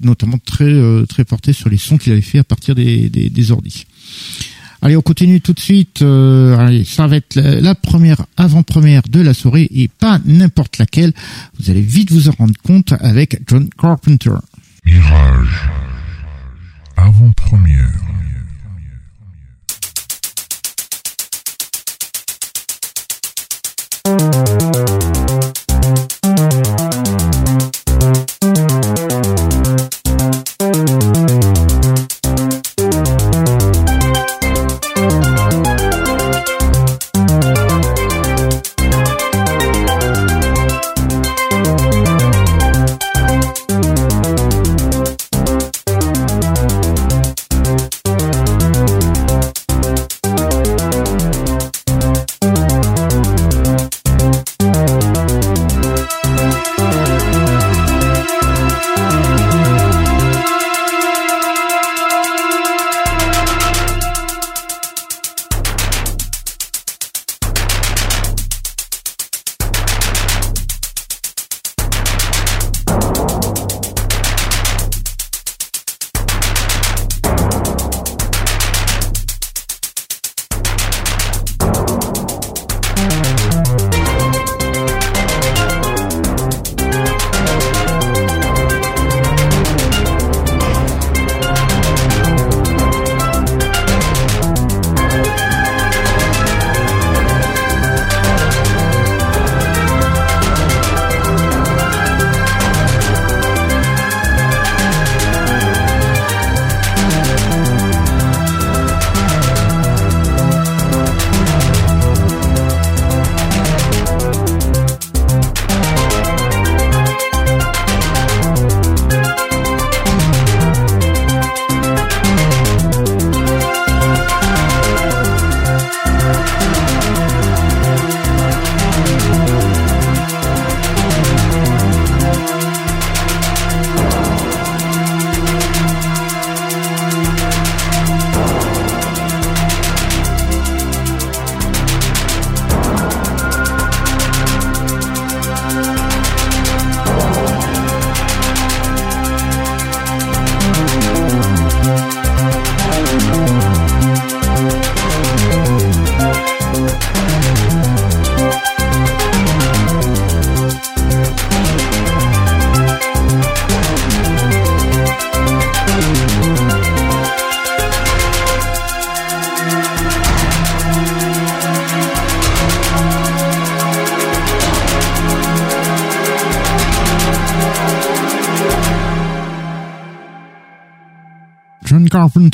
notamment 0.00 0.38
très 0.38 0.64
euh, 0.64 1.06
très 1.06 1.24
porté 1.24 1.52
sur 1.52 1.68
les 1.68 1.78
sons 1.78 1.98
qu'il 1.98 2.12
avait 2.12 2.20
fait 2.20 2.38
à 2.38 2.44
partir 2.44 2.74
des, 2.74 3.08
des, 3.08 3.30
des 3.30 3.50
ordis. 3.50 3.86
Allez, 4.82 4.96
on 4.96 5.02
continue 5.02 5.40
tout 5.40 5.52
de 5.52 5.60
suite. 5.60 6.02
Euh, 6.02 6.56
allez, 6.56 6.84
ça 6.84 7.06
va 7.06 7.16
être 7.16 7.36
la, 7.36 7.74
première 7.74 8.26
avant-première 8.36 9.02
de 9.08 9.20
la 9.20 9.34
soirée 9.34 9.68
et 9.72 9.88
pas 9.88 10.20
n'importe 10.24 10.78
laquelle. 10.78 11.12
Vous 11.58 11.70
allez 11.70 11.80
vite 11.80 12.12
vous 12.12 12.28
en 12.28 12.32
rendre 12.32 12.54
compte 12.62 12.92
avec 13.00 13.40
John 13.48 13.68
Carpenter. 13.76 14.34
Mirage. 14.84 15.68
Avant-première. 16.96 17.90
Avant-première. 24.04 24.85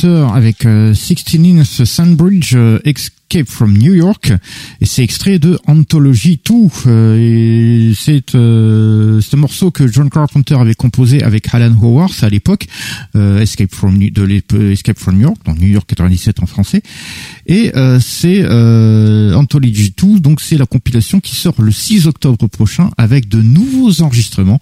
Avec 0.04 0.66
euh, 0.66 0.94
16 0.94 1.16
Inch 1.44 1.84
Sandbridge 1.84 2.54
euh, 2.54 2.78
Escape 2.84 3.48
from 3.48 3.76
New 3.76 3.94
York. 3.94 4.32
Et 4.80 4.86
c'est 4.86 5.02
extrait 5.02 5.38
de 5.38 5.58
Anthology 5.66 6.40
2 6.44 6.54
euh, 6.86 7.16
et 7.18 7.94
c'est 7.94 8.34
euh, 8.34 9.20
un 9.32 9.36
morceau 9.36 9.70
que 9.70 9.86
John 9.86 10.10
Carpenter 10.10 10.54
avait 10.54 10.74
composé 10.74 11.22
avec 11.22 11.52
Alan 11.54 11.74
Howard 11.80 12.12
à 12.20 12.28
l'époque 12.28 12.66
euh, 13.16 13.40
Escape 13.40 13.74
from 13.74 14.00
Escape 14.02 14.98
from 14.98 15.14
New 15.14 15.22
York 15.22 15.36
donc 15.46 15.58
New 15.58 15.68
York 15.68 15.86
97 15.88 16.42
en 16.42 16.46
français. 16.46 16.82
Et 17.46 17.72
euh, 17.76 17.98
c'est 18.00 18.42
euh, 18.42 19.34
Anthology 19.34 19.94
2 19.96 20.20
donc 20.20 20.40
c'est 20.40 20.58
la 20.58 20.66
compilation 20.66 21.20
qui 21.20 21.34
sort 21.34 21.60
le 21.62 21.72
6 21.72 22.06
octobre 22.06 22.46
prochain 22.48 22.90
avec 22.98 23.28
de 23.28 23.40
nouveaux 23.40 24.02
enregistrements 24.02 24.60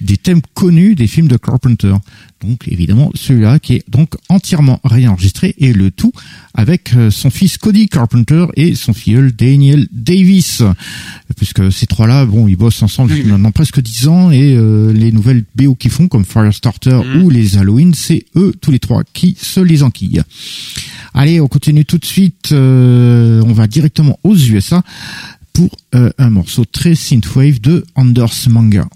des 0.00 0.16
thèmes 0.16 0.42
connus 0.54 0.94
des 0.94 1.06
films 1.06 1.28
de 1.28 1.36
Carpenter 1.36 1.94
donc 2.42 2.68
évidemment 2.68 3.10
celui-là 3.14 3.58
qui 3.58 3.74
est 3.74 3.84
donc 3.88 4.14
entièrement 4.28 4.80
réenregistré 4.84 5.54
et 5.58 5.72
le 5.72 5.90
tout 5.90 6.12
avec 6.54 6.94
euh, 6.94 7.10
son 7.10 7.30
fils 7.30 7.56
Cody 7.58 7.88
Carpenter 7.88 8.46
et 8.56 8.74
son 8.74 8.92
filleul 8.92 9.32
Daniel 9.32 9.86
Davis. 9.92 10.62
Puisque 11.36 11.72
ces 11.72 11.86
trois-là 11.86 12.26
bon 12.26 12.48
ils 12.48 12.56
bossent 12.56 12.82
ensemble 12.82 13.10
depuis 13.10 13.24
maintenant 13.24 13.52
presque 13.52 13.80
dix 13.80 14.08
ans 14.08 14.30
et 14.30 14.54
euh, 14.54 14.92
les 14.92 15.12
nouvelles 15.12 15.44
BO 15.54 15.74
qu'ils 15.74 15.90
font 15.90 16.08
comme 16.08 16.24
Firestarter 16.24 17.00
ou 17.22 17.30
les 17.30 17.56
Halloween 17.56 17.94
c'est 17.94 18.24
eux 18.36 18.52
tous 18.60 18.70
les 18.70 18.78
trois 18.78 19.02
qui 19.12 19.36
se 19.40 19.60
les 19.60 19.82
enquillent. 19.82 20.22
Allez 21.14 21.40
on 21.40 21.48
continue 21.48 21.84
tout 21.84 21.98
de 21.98 22.04
suite 22.04 22.50
euh, 22.52 23.42
on 23.46 23.52
va 23.52 23.66
directement 23.66 24.18
aux 24.24 24.36
USA 24.36 24.82
pour 25.52 25.70
euh, 25.94 26.10
un 26.18 26.30
morceau 26.30 26.64
très 26.64 26.94
synthwave 26.94 27.60
de 27.60 27.84
Anders 27.94 28.48
Manga 28.48 28.88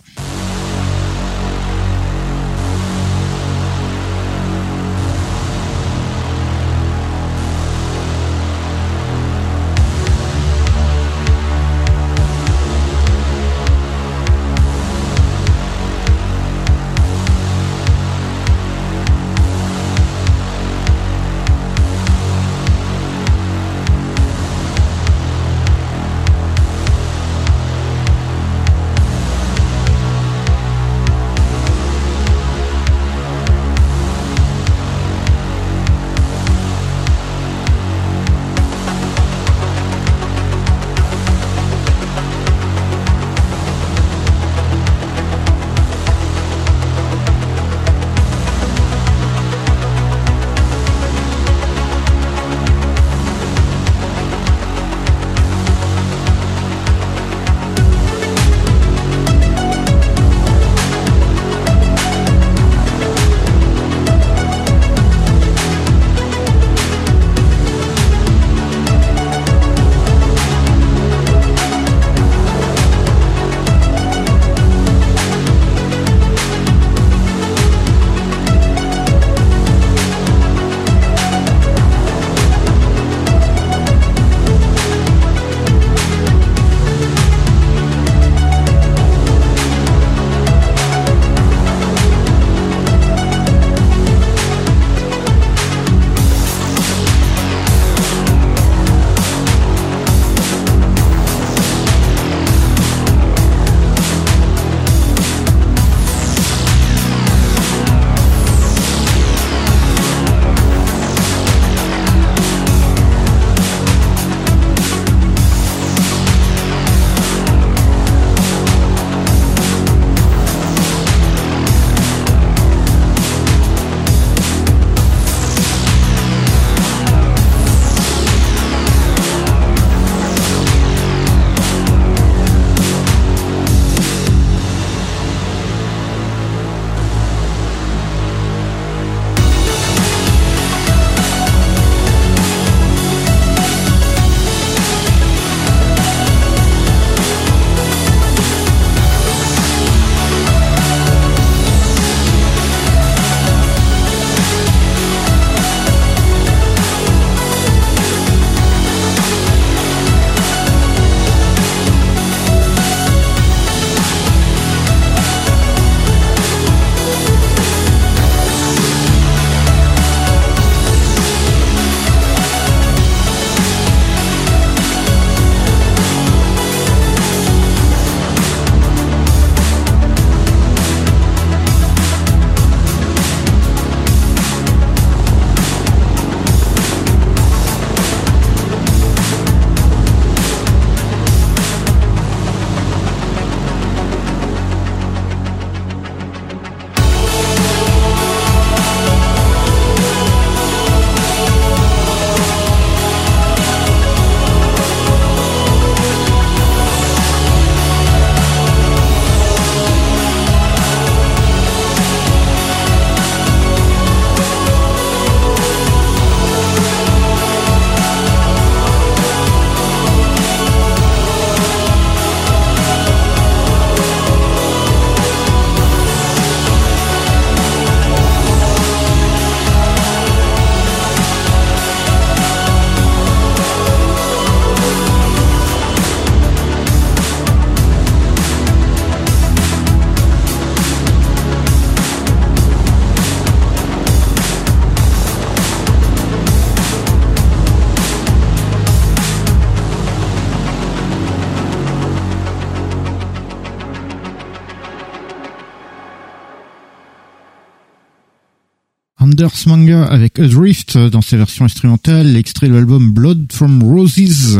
Manga 259.67 260.05
avec 260.05 260.39
Adrift 260.39 260.99
dans 260.99 261.23
sa 261.23 261.37
version 261.37 261.65
instrumentale, 261.65 262.37
extrait 262.37 262.69
de 262.69 262.75
l'album 262.75 263.13
Blood 263.13 263.47
from 263.51 263.83
Roses. 263.83 264.59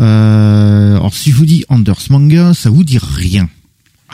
Euh, 0.00 0.96
alors 0.96 1.14
si 1.14 1.30
je 1.30 1.36
vous 1.36 1.46
dis 1.46 1.64
Anders 1.68 2.00
Manga, 2.10 2.54
ça 2.54 2.70
vous 2.70 2.84
dit 2.84 2.98
rien. 3.00 3.48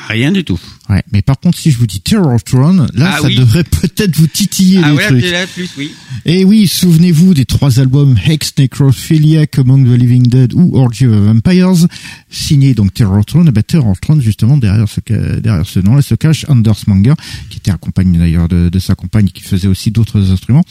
Rien 0.09 0.31
du 0.31 0.45
tout. 0.45 0.61
Ouais, 0.89 1.03
mais 1.13 1.21
par 1.21 1.41
contre, 1.41 1.59
si 1.59 1.73
je 1.73 1.79
vous 1.79 1.87
dis 1.89 2.01
Terror 2.01 2.41
Throne, 2.45 2.87
là, 2.95 3.15
Ah 3.17 3.21
ça 3.21 3.27
oui. 3.27 3.35
devrait 3.35 3.65
peut-être 3.65 4.15
vous 4.17 4.29
titiller 4.29 4.79
Ah 4.85 4.91
les 4.91 4.97
ouais, 4.97 5.07
trucs. 5.09 5.23
là, 5.25 5.31
là, 5.33 5.47
plus, 5.49 5.69
oui. 5.77 5.91
Et 6.25 6.45
oui, 6.45 6.69
souvenez-vous 6.69 7.35
des 7.35 7.45
trois 7.45 7.81
albums 7.81 8.17
Hex, 8.25 8.53
Necrophiliac, 8.59 9.59
Among 9.59 9.85
the 9.85 9.99
Living 9.99 10.29
Dead 10.29 10.53
ou 10.55 10.77
Orgy 10.77 11.07
of 11.07 11.15
Vampires, 11.15 11.87
signés 12.31 12.73
donc 12.75 12.95
Terror 12.95 13.25
Throne. 13.25 13.49
Et 13.49 13.51
ben, 13.51 13.63
Terror 13.65 13.99
Throne, 14.01 14.21
justement, 14.21 14.57
derrière 14.59 14.89
ce, 14.89 15.01
derrière 15.41 15.67
ce 15.67 15.81
nom-là 15.81 16.03
se 16.03 16.15
cache 16.15 16.45
Anders 16.49 16.77
Manga, 16.87 17.17
qui 17.51 17.59
était 17.59 17.73
accompagné 17.73 18.19
d'ailleurs 18.19 18.47
de, 18.49 18.69
de 18.69 18.79
sa 18.79 18.95
compagne 18.95 19.27
qui 19.27 19.43
faisait 19.43 19.69
aussi 19.69 19.91
d'autres 19.91 20.31
instruments. 20.31 20.65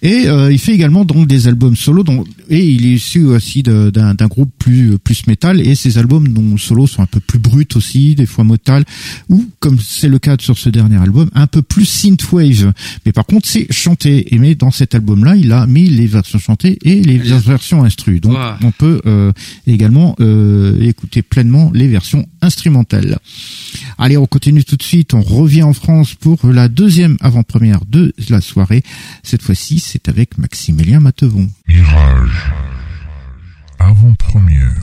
Et 0.00 0.26
euh, 0.26 0.50
il 0.50 0.58
fait 0.58 0.72
également 0.72 1.04
donc 1.04 1.26
des 1.26 1.48
albums 1.48 1.76
solo, 1.76 2.02
donc, 2.02 2.26
et 2.48 2.64
il 2.66 2.86
est 2.86 2.92
issu 2.94 3.24
aussi 3.26 3.62
d'un 3.62 3.90
d'un 4.14 4.26
groupe 4.26 4.50
plus 4.58 4.98
plus 4.98 5.26
métal. 5.26 5.60
Et 5.60 5.74
ces 5.74 5.98
albums 5.98 6.28
dont 6.28 6.56
solo 6.56 6.86
sont 6.86 7.02
un 7.02 7.06
peu 7.06 7.20
plus 7.20 7.38
bruts 7.38 7.66
aussi, 7.74 8.14
des 8.14 8.26
fois 8.26 8.44
metal, 8.44 8.84
ou 9.28 9.44
comme 9.58 9.78
c'est 9.80 10.08
le 10.08 10.18
cas 10.18 10.36
sur 10.38 10.56
ce 10.58 10.68
dernier 10.70 10.96
album, 10.96 11.28
un 11.34 11.46
peu 11.46 11.62
plus 11.62 11.84
synthwave. 11.84 12.72
Mais 13.04 13.12
par 13.12 13.26
contre, 13.26 13.48
c'est 13.48 13.66
chanté. 13.72 14.34
Et 14.34 14.38
mais 14.38 14.54
dans 14.54 14.70
cet 14.70 14.94
album-là, 14.94 15.36
il 15.36 15.52
a 15.52 15.66
mis 15.66 15.88
les 15.88 16.06
versions 16.06 16.38
chantées 16.38 16.78
et 16.82 17.02
les 17.02 17.18
versions 17.18 17.82
instru. 17.84 18.20
Donc, 18.20 18.32
Wow. 18.34 18.54
on 18.62 18.70
peut 18.70 19.00
euh, 19.06 19.32
également 19.66 20.14
euh, 20.20 20.80
écouter 20.80 21.22
pleinement 21.22 21.70
les 21.74 21.88
versions 21.88 22.26
instrumentales. 22.42 23.18
Allez, 23.98 24.16
on 24.16 24.26
continue 24.26 24.64
tout 24.64 24.76
de 24.76 24.82
suite. 24.82 25.14
On 25.14 25.20
revient 25.22 25.62
en 25.64 25.72
France 25.72 26.14
pour 26.14 26.46
la 26.46 26.68
deuxième 26.68 27.16
avant-première 27.20 27.80
de 27.86 28.12
la 28.28 28.40
soirée. 28.40 28.82
Cette 29.22 29.42
fois-ci, 29.42 29.78
c'est 29.80 30.08
avec 30.08 30.38
Maximilien 30.38 31.00
Matevon. 31.00 31.48
Mirage. 31.68 32.52
Avant-première. 33.78 34.74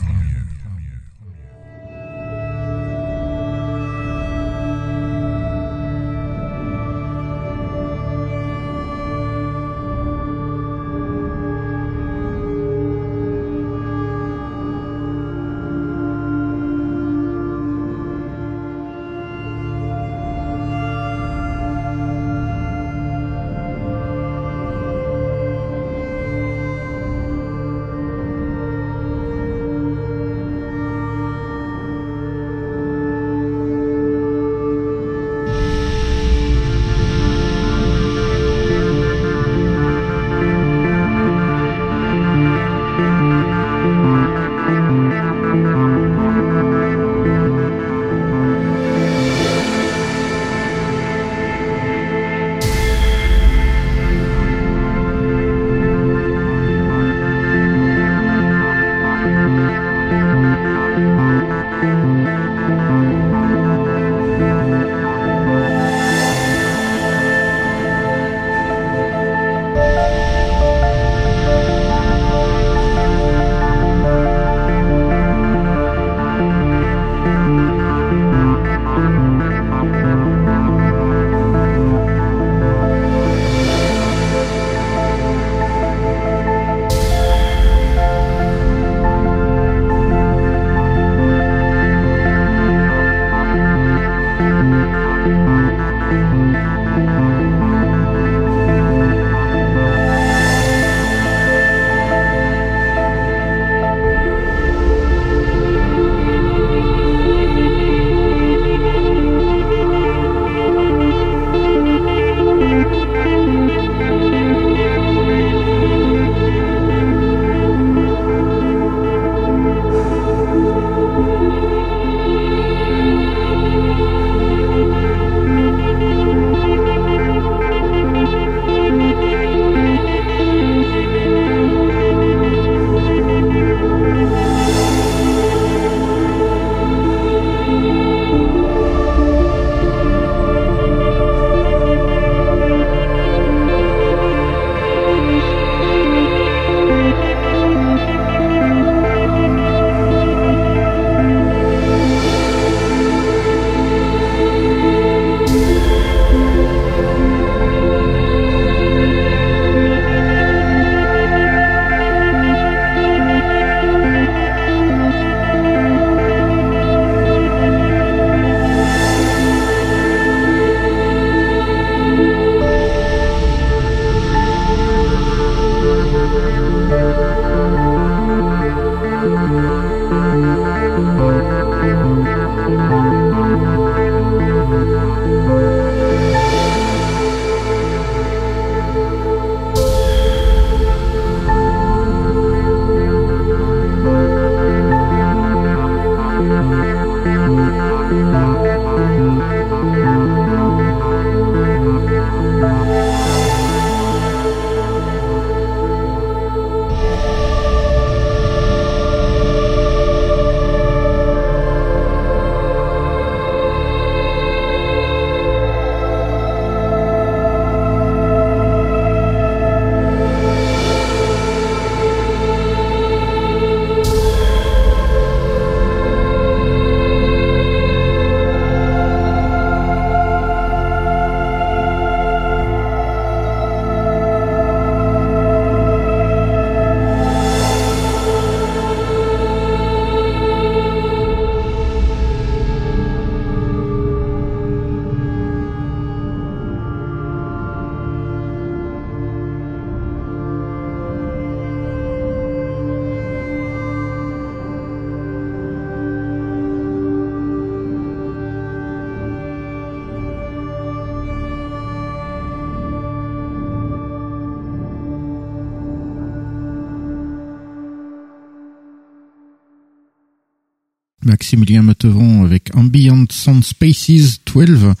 Maximilien 271.58 271.82
Matevon 271.82 272.44
avec 272.44 272.70
Ambient 272.76 273.24
Sound 273.30 273.64
Spaces 273.64 274.38
12. 274.46 274.94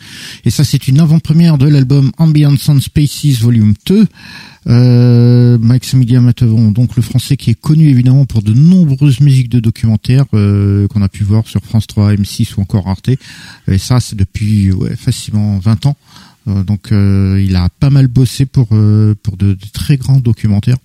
Et 0.44 0.50
ça, 0.50 0.64
c'est 0.64 0.88
une 0.88 0.98
avant-première 0.98 1.56
de 1.56 1.68
l'album 1.68 2.10
Ambient 2.18 2.56
Sound 2.56 2.82
Spaces 2.82 3.38
Volume 3.38 3.74
2. 3.86 4.06
Euh, 4.66 5.56
Maximilien 5.58 6.20
Matevon, 6.20 6.72
donc 6.72 6.96
le 6.96 7.02
français 7.02 7.36
qui 7.36 7.50
est 7.50 7.60
connu 7.60 7.88
évidemment 7.88 8.26
pour 8.26 8.42
de 8.42 8.52
nombreuses 8.52 9.20
musiques 9.20 9.50
de 9.50 9.60
documentaires 9.60 10.24
euh, 10.34 10.88
qu'on 10.88 11.00
a 11.00 11.08
pu 11.08 11.22
voir 11.22 11.46
sur 11.46 11.62
France 11.62 11.86
3, 11.86 12.14
M6 12.14 12.54
ou 12.56 12.62
encore 12.62 12.88
Arte. 12.88 13.10
Et 13.68 13.78
ça, 13.78 14.00
c'est 14.00 14.16
depuis 14.16 14.72
ouais, 14.72 14.96
facilement 14.96 15.58
20 15.60 15.86
ans. 15.86 15.96
Euh, 16.48 16.62
donc 16.62 16.92
euh, 16.92 17.42
il 17.44 17.56
a 17.56 17.68
pas 17.68 17.90
mal 17.90 18.06
bossé 18.06 18.46
pour 18.46 18.68
euh, 18.72 19.14
pour 19.22 19.36
de, 19.36 19.56
très 19.72 19.96
grands 19.96 20.20
documentaires, 20.20 20.76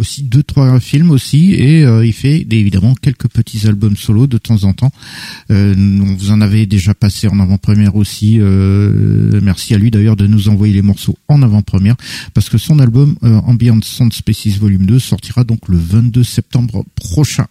aussi 0.00 0.22
deux 0.22 0.42
trois 0.42 0.80
films 0.80 1.10
aussi, 1.10 1.52
et 1.54 1.82
il 1.82 2.12
fait 2.12 2.46
évidemment 2.50 2.94
quelques 2.94 3.28
petits 3.28 3.66
albums 3.66 3.96
solo 3.96 4.26
de 4.26 4.38
temps 4.38 4.64
en 4.64 4.72
temps. 4.72 4.92
on 5.50 6.16
vous 6.18 6.30
en 6.30 6.40
avait 6.40 6.66
déjà 6.66 6.94
passé 6.94 7.28
en 7.28 7.38
avant-première 7.38 7.96
aussi. 7.96 8.38
merci 8.38 9.74
à 9.74 9.78
lui 9.78 9.90
d'ailleurs 9.90 10.16
de 10.16 10.26
nous 10.26 10.48
envoyer 10.48 10.74
les 10.74 10.82
morceaux 10.82 11.16
en 11.28 11.42
avant-première, 11.42 11.96
parce 12.34 12.48
que 12.48 12.58
son 12.58 12.78
album 12.78 13.16
Ambient 13.22 13.80
Sound 13.82 14.12
Species 14.12 14.58
Volume 14.58 14.86
2 14.86 14.98
sortira 14.98 15.44
donc 15.44 15.68
le 15.68 15.78
22 15.78 16.24
septembre 16.24 16.84
prochain. 16.96 17.46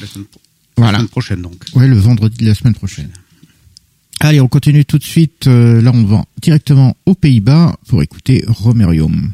La 0.00 0.06
semaine, 0.06 0.26
voilà. 0.76 0.92
la 0.92 0.98
semaine 0.98 1.08
prochaine 1.08 1.42
donc. 1.42 1.64
Ouais, 1.74 1.86
le 1.86 1.98
vendredi 1.98 2.38
de 2.38 2.46
la 2.46 2.54
semaine 2.54 2.74
prochaine. 2.74 3.10
Allez, 4.22 4.40
on 4.42 4.48
continue 4.48 4.84
tout 4.84 4.98
de 4.98 5.04
suite. 5.04 5.46
Euh, 5.46 5.80
là, 5.80 5.92
on 5.94 6.04
va 6.04 6.22
directement 6.42 6.94
aux 7.06 7.14
Pays-Bas 7.14 7.74
pour 7.88 8.02
écouter 8.02 8.44
Romerium. 8.46 9.32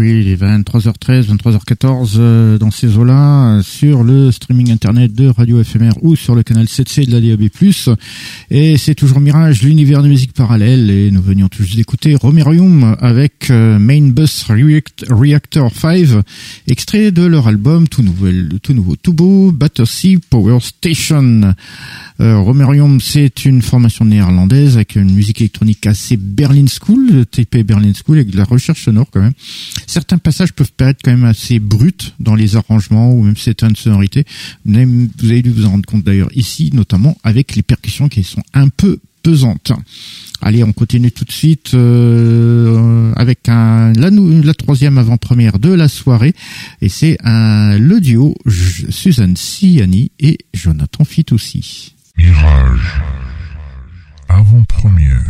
Oui, 0.00 0.22
il 0.22 0.32
est 0.32 0.36
23h13, 0.70 1.26
23h14 1.36 2.14
euh, 2.18 2.58
dans 2.58 2.70
ces 2.70 2.96
eaux-là, 2.96 3.56
euh, 3.58 3.62
sur 3.62 4.04
le 4.04 4.30
streaming 4.30 4.70
internet 4.70 5.12
de 5.12 5.28
Radio 5.28 5.62
FMR 5.64 5.92
ou 6.02 6.14
sur 6.14 6.34
le 6.34 6.42
canal 6.42 6.66
7C 6.66 7.06
de 7.06 7.12
la 7.12 7.20
DAB+. 7.20 7.48
Et 8.50 8.76
c'est 8.76 8.94
toujours 8.94 9.20
Mirage, 9.20 9.62
l'univers 9.62 10.02
de 10.02 10.08
musique 10.08 10.32
parallèle. 10.32 10.90
Et 10.90 11.10
nous 11.10 11.22
venions 11.22 11.48
tous 11.48 11.74
d'écouter 11.74 12.14
Romerium 12.14 12.96
avec 13.00 13.50
euh, 13.50 13.78
Main 13.78 14.10
Bus 14.10 14.44
Reactor 15.08 15.72
5, 15.74 16.22
extrait 16.68 17.10
de 17.10 17.24
leur 17.24 17.48
album 17.48 17.88
tout, 17.88 18.02
nouvel, 18.02 18.48
tout 18.62 18.72
nouveau, 18.72 18.94
tout 18.96 19.12
beau, 19.12 19.50
Battersea 19.52 20.18
Power 20.28 20.58
Station. 20.60 21.54
Romerium, 22.18 23.00
c'est 23.00 23.46
une 23.46 23.62
formation 23.62 24.04
néerlandaise 24.04 24.74
avec 24.74 24.94
une 24.94 25.10
musique 25.10 25.40
électronique 25.40 25.86
assez 25.86 26.18
Berlin 26.18 26.66
School, 26.66 27.24
type 27.30 27.56
Berlin 27.64 27.92
School, 27.94 28.18
avec 28.18 28.30
de 28.30 28.36
la 28.36 28.44
recherche 28.44 28.84
sonore 28.84 29.06
quand 29.10 29.22
même. 29.22 29.32
Certains 29.86 30.18
passages 30.18 30.52
peuvent 30.60 30.72
paraître 30.72 31.00
quand 31.02 31.12
même 31.12 31.24
assez 31.24 31.58
bruts 31.58 32.12
dans 32.18 32.34
les 32.34 32.54
arrangements 32.54 33.14
ou 33.14 33.22
même 33.22 33.36
certaines 33.36 33.76
sonorités. 33.76 34.26
Vous 34.66 34.76
avez 34.76 35.40
dû 35.40 35.48
vous 35.48 35.64
en 35.64 35.70
rendre 35.70 35.86
compte 35.86 36.04
d'ailleurs 36.04 36.28
ici, 36.34 36.70
notamment 36.74 37.16
avec 37.24 37.56
les 37.56 37.62
percussions 37.62 38.10
qui 38.10 38.24
sont 38.24 38.42
un 38.52 38.68
peu 38.68 38.98
pesantes. 39.22 39.72
Allez, 40.42 40.62
on 40.62 40.74
continue 40.74 41.12
tout 41.12 41.24
de 41.24 41.32
suite 41.32 41.72
euh, 41.72 43.10
avec 43.16 43.46
la, 43.46 43.90
troisième 44.58 44.98
avant-première 44.98 45.58
de 45.58 45.72
la 45.72 45.88
soirée. 45.88 46.34
Et 46.82 46.90
c'est 46.90 47.16
le 47.24 47.98
duo 47.98 48.34
Suzanne 48.90 49.36
Siani 49.36 50.10
et 50.20 50.36
Jonathan 50.52 51.04
Fitoussi. 51.04 51.94
Mirage. 52.18 53.00
Avant-première. 54.28 55.24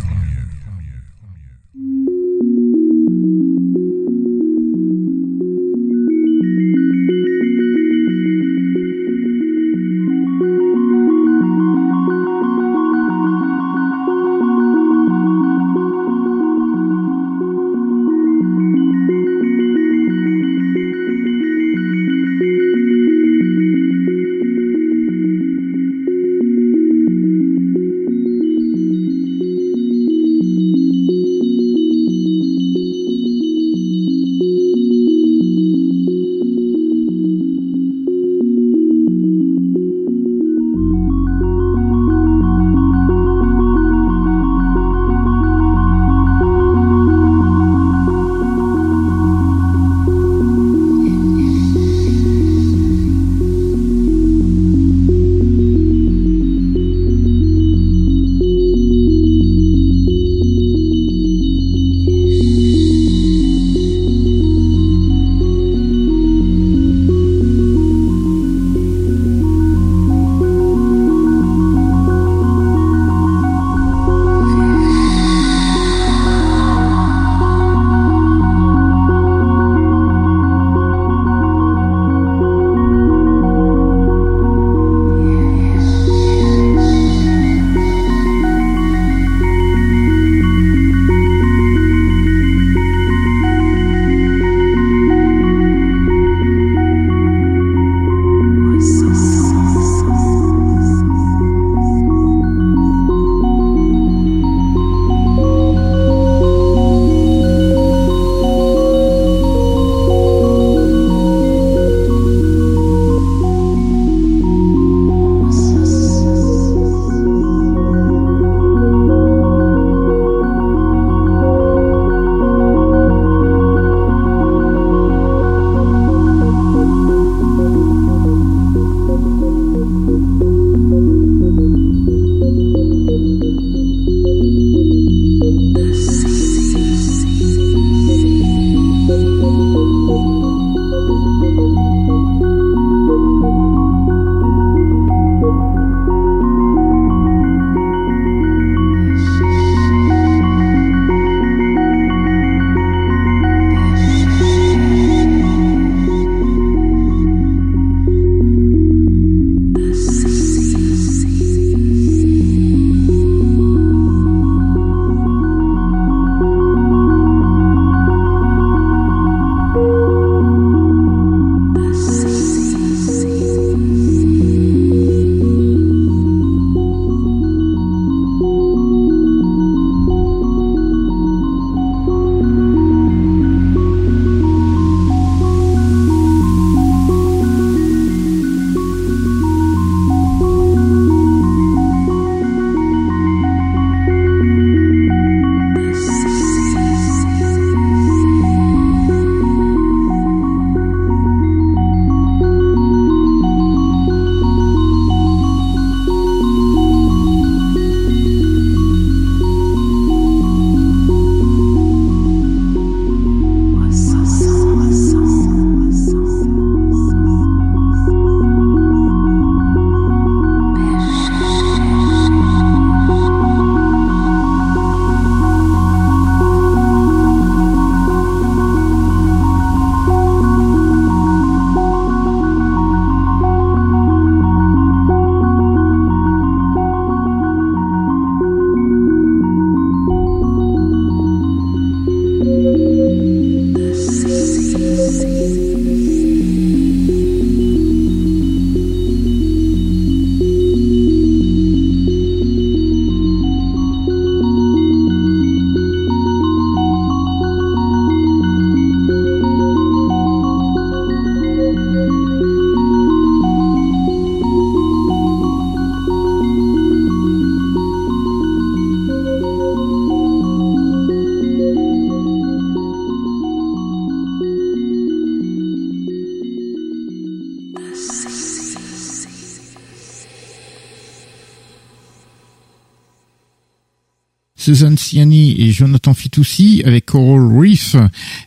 Susan 284.70 284.94
Ciani 284.96 285.60
et 285.60 285.72
Jonathan 285.72 286.14
Fitoussi 286.14 286.82
avec 286.84 287.06
Coral 287.06 287.40
Reef, 287.40 287.96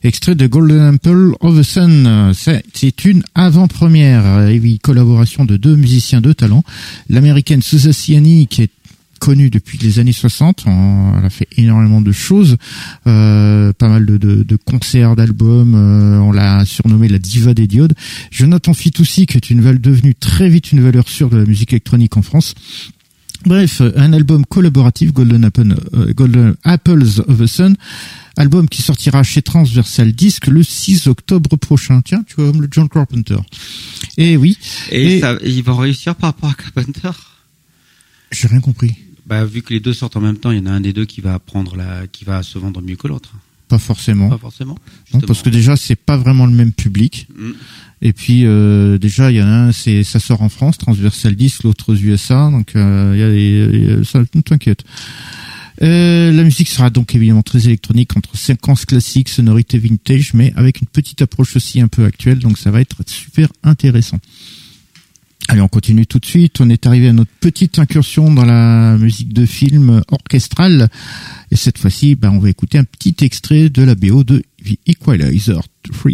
extrait 0.04 0.36
de 0.36 0.48
Golden 0.48 0.96
Apple 0.96 1.34
of 1.42 1.60
the 1.60 1.64
Sun. 1.64 2.32
C'est 2.34 3.04
une 3.04 3.24
avant-première, 3.36 4.48
collaboration 4.82 5.44
de 5.44 5.58
deux 5.58 5.76
musiciens 5.76 6.22
de 6.22 6.32
talent. 6.32 6.64
L'américaine 7.10 7.62
Susan 7.62 7.92
Ciani 7.92 8.48
qui 8.48 8.62
est 8.62 8.72
connue 9.20 9.50
depuis 9.50 9.78
les 9.78 10.00
années 10.00 10.14
60. 10.14 10.64
Elle 10.66 11.26
a 11.26 11.30
fait 11.30 11.50
énormément 11.58 12.00
de 12.00 12.14
choses, 12.14 12.56
euh, 13.06 13.74
pas 13.74 13.90
mal 13.90 14.06
de, 14.06 14.58
concerts, 14.64 15.18
d'albums. 15.18 15.76
Euh, 15.76 16.20
on 16.20 16.32
l'a 16.32 16.64
surnommé 16.64 17.10
la 17.10 17.20
diva 17.20 17.54
des 17.54 17.68
diodes. 17.68 17.96
Jonathan 18.32 18.74
Fitoussi, 18.74 19.26
qui 19.26 19.36
est 19.36 19.50
une 19.50 19.62
devenue 19.78 20.16
très 20.16 20.48
vite 20.48 20.72
une 20.72 20.80
valeur 20.80 21.10
sûre 21.10 21.30
de 21.30 21.36
la 21.36 21.46
musique 21.46 21.74
électronique 21.74 22.16
en 22.16 22.22
France. 22.22 22.56
Bref, 23.46 23.82
un 23.96 24.14
album 24.14 24.46
collaboratif, 24.46 25.14
Golden, 25.14 25.44
Apple, 25.44 25.76
euh, 25.94 26.14
Golden 26.14 26.56
Apples 26.64 27.22
of 27.28 27.38
the 27.38 27.46
Sun, 27.46 27.76
album 28.38 28.68
qui 28.70 28.82
sortira 28.82 29.24
chez 29.24 29.42
Transversal 29.42 30.14
Disc 30.14 30.48
le 30.48 30.64
6 30.64 31.08
octobre 31.08 31.56
prochain. 31.58 32.02
Tiens, 32.02 32.24
tu 32.26 32.36
vois, 32.36 32.52
comme 32.52 32.62
le 32.62 32.68
John 32.72 32.90
Carpenter. 32.90 33.38
Et 34.18 34.38
oui. 34.38 34.58
Et, 34.92 35.20
Ça, 35.20 35.38
il 35.44 35.64
va 35.64 35.76
réussir 35.76 36.16
par 36.16 36.32
rapport 36.32 36.50
à 36.50 36.54
Carpenter? 36.54 37.12
J'ai 38.32 38.48
rien 38.48 38.62
compris. 38.62 38.96
Bah, 39.26 39.46
vu 39.46 39.62
que 39.62 39.74
les 39.74 39.80
deux 39.80 39.94
sortent 39.94 40.18
en 40.18 40.22
même 40.22 40.38
temps, 40.38 40.52
il 40.52 40.58
y 40.58 40.62
en 40.62 40.66
a 40.66 40.72
un 40.72 40.82
des 40.82 40.94
deux 40.94 41.06
qui 41.06 41.22
va 41.22 41.40
prendre 41.40 41.76
la, 41.76 42.08
qui 42.08 42.26
va 42.26 42.44
se 42.44 42.58
vendre 42.58 42.82
mieux 42.82 42.96
que 42.96 43.08
l'autre. 43.08 43.34
Pas 43.68 43.78
forcément. 43.80 44.30
Pas 44.30 44.38
forcément. 44.38 44.78
Non, 45.14 45.22
parce 45.22 45.42
que 45.42 45.50
déjà 45.50 45.76
c'est 45.76 45.96
pas 45.96 46.18
vraiment 46.18 46.46
le 46.46 46.52
même 46.52 46.74
public. 46.74 47.28
Mm. 47.36 47.52
Et 48.06 48.12
puis 48.12 48.46
euh, 48.46 48.98
déjà 48.98 49.32
il 49.32 49.38
y 49.38 49.42
en 49.42 49.48
a 49.48 49.68
un, 49.68 49.72
c'est 49.72 50.04
ça 50.04 50.20
sort 50.20 50.42
en 50.42 50.50
France, 50.50 50.78
Transversal 50.78 51.36
10, 51.36 51.64
l'autre 51.64 51.94
aux 51.94 51.96
USA, 51.96 52.50
donc 52.52 52.76
euh, 52.76 53.16
y 53.18 53.24
a 53.24 53.30
des, 53.30 54.04
ça 54.04 54.22
t'inquiète. 54.44 54.84
Euh, 55.82 56.32
la 56.34 56.44
musique 56.44 56.68
sera 56.68 56.90
donc 56.90 57.16
évidemment 57.16 57.44
très 57.44 57.66
électronique 57.66 58.16
entre 58.18 58.38
séquences 58.38 58.86
classiques, 58.86 59.30
sonorité 59.30 59.78
vintage, 59.78 60.34
mais 60.34 60.52
avec 60.58 60.82
une 60.82 60.88
petite 60.88 61.22
approche 61.22 61.56
aussi 61.56 61.80
un 61.80 61.88
peu 61.88 62.04
actuelle, 62.04 62.40
donc 62.40 62.58
ça 62.58 62.72
va 62.72 62.82
être 62.82 62.98
super 63.08 63.48
intéressant. 63.64 64.20
Allez, 65.48 65.62
on 65.62 65.68
continue 65.68 66.06
tout 66.06 66.20
de 66.20 66.26
suite. 66.26 66.62
On 66.62 66.70
est 66.70 66.86
arrivé 66.88 67.10
à 67.10 67.14
notre 67.14 67.32
petite 67.42 67.78
incursion 67.78 68.34
dans 68.34 68.46
la 68.46 68.98
musique 68.98 69.34
de 69.34 69.46
film 69.46 70.02
orchestrale. 70.10 70.90
Et 71.52 71.58
cette 71.58 71.78
fois-ci, 71.78 72.16
ben, 72.16 72.30
on 72.30 72.40
va 72.40 72.50
écouter 72.50 72.78
un 72.78 72.86
petit 72.86 73.16
extrait 73.20 73.70
de 73.70 73.84
la 73.84 73.96
BO 73.96 74.24
de 74.24 74.42
The 74.64 74.78
Equalizer 74.88 75.62
3. 75.92 76.12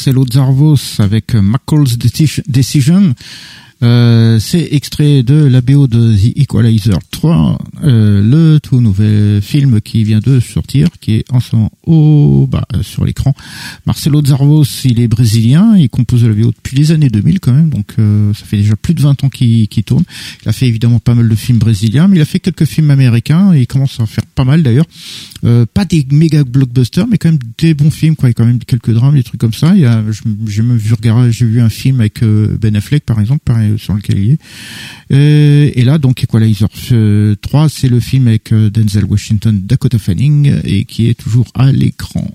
Marcelo 0.00 0.24
Zarvos 0.32 0.98
avec 0.98 1.34
McCall's 1.34 1.98
Decision. 1.98 3.14
Euh, 3.82 4.38
c'est 4.38 4.68
extrait 4.72 5.22
de 5.22 5.34
la 5.34 5.62
BO 5.62 5.86
de 5.86 6.14
The 6.14 6.36
Equalizer 6.36 6.98
3, 7.10 7.58
euh, 7.84 8.22
le 8.22 8.60
tout 8.60 8.80
nouvel 8.80 9.40
film 9.40 9.80
qui 9.80 10.04
vient 10.04 10.20
de 10.20 10.38
sortir, 10.38 10.88
qui 11.00 11.16
est 11.16 11.24
en 11.30 11.40
ce 11.40 11.56
moment 11.56 11.72
au, 11.86 12.48
sur 12.82 13.04
l'écran. 13.04 13.34
Marcelo 13.86 14.22
Zarvos, 14.24 14.64
il 14.84 15.00
est 15.00 15.08
brésilien, 15.08 15.76
il 15.76 15.88
compose 15.88 16.24
la 16.24 16.34
BO 16.34 16.48
depuis 16.48 16.76
les 16.76 16.92
années 16.92 17.08
2000 17.08 17.40
quand 17.40 17.52
même, 17.52 17.70
donc 17.70 17.94
euh, 17.98 18.34
ça 18.34 18.44
fait 18.44 18.58
déjà 18.58 18.76
plus 18.76 18.92
de 18.92 19.00
20 19.00 19.24
ans 19.24 19.28
qu'il 19.30 19.68
tourne. 19.84 20.04
Il 20.42 20.48
a 20.48 20.52
fait 20.52 20.66
évidemment 20.66 20.98
pas 20.98 21.14
mal 21.14 21.28
de 21.28 21.34
films 21.34 21.58
brésiliens, 21.58 22.06
mais 22.06 22.16
il 22.16 22.22
a 22.22 22.26
fait 22.26 22.40
quelques 22.40 22.66
films 22.66 22.90
américains, 22.90 23.54
et 23.54 23.60
il 23.60 23.66
commence 23.66 23.98
à 23.98 24.02
en 24.02 24.06
faire 24.06 24.26
pas 24.34 24.44
mal 24.44 24.62
d'ailleurs. 24.62 24.86
Euh, 25.44 25.66
pas 25.72 25.84
des 25.84 26.06
méga 26.10 26.44
blockbusters, 26.44 27.06
mais 27.08 27.18
quand 27.18 27.30
même 27.30 27.38
des 27.58 27.74
bons 27.74 27.90
films, 27.90 28.16
quoi. 28.16 28.28
Il 28.28 28.32
y 28.32 28.34
a 28.34 28.34
quand 28.34 28.46
même 28.46 28.58
quelques 28.58 28.92
drames, 28.92 29.14
des 29.14 29.22
trucs 29.22 29.40
comme 29.40 29.54
ça. 29.54 29.74
Il 29.74 29.80
y 29.80 29.86
a, 29.86 30.02
j'ai 30.46 30.62
même 30.62 30.76
vu 30.76 30.94
j'ai 31.30 31.46
vu 31.46 31.60
un 31.60 31.70
film 31.70 32.00
avec 32.00 32.22
Ben 32.22 32.76
Affleck 32.76 33.04
par 33.04 33.20
exemple, 33.20 33.40
pareil 33.44 33.78
sur 33.78 33.94
lequel 33.94 34.18
il 34.18 34.30
est. 34.32 34.38
Euh, 35.12 35.70
et 35.74 35.84
là, 35.84 35.98
donc 35.98 36.22
Equalizer 36.22 36.68
3, 37.40 37.68
c'est 37.68 37.88
le 37.88 38.00
film 38.00 38.28
avec 38.28 38.52
euh, 38.52 38.70
Denzel 38.70 39.04
Washington, 39.04 39.60
Dakota 39.64 39.98
Fanning, 39.98 40.60
et 40.64 40.84
qui 40.84 41.08
est 41.08 41.14
toujours 41.14 41.48
à 41.54 41.72
l'écran. 41.72 42.30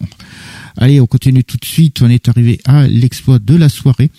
Allez, 0.77 0.99
on 0.99 1.07
continue 1.07 1.43
tout 1.43 1.57
de 1.57 1.65
suite. 1.65 2.01
On 2.01 2.09
est 2.09 2.27
arrivé 2.27 2.59
à 2.65 2.87
l'exploit 2.87 3.39
de 3.39 3.55
la 3.55 3.69
soirée 3.69 4.11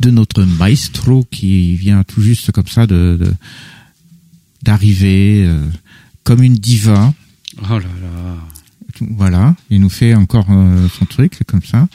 de 0.00 0.10
notre 0.10 0.44
maestro 0.44 1.24
qui 1.30 1.74
vient 1.76 2.02
tout 2.02 2.22
juste 2.22 2.50
comme 2.50 2.66
ça 2.66 2.86
de 2.86 3.18
d'arriver 4.62 5.44
euh, 5.44 5.66
comme 6.24 6.42
une 6.42 6.54
diva. 6.54 7.12
Oh 7.62 7.78
là 7.78 7.78
là. 7.78 8.36
Voilà, 9.16 9.54
il 9.70 9.80
nous 9.80 9.90
fait 9.90 10.14
encore 10.14 10.46
son 10.46 11.04
truc 11.06 11.40
comme 11.46 11.62
ça. 11.62 11.88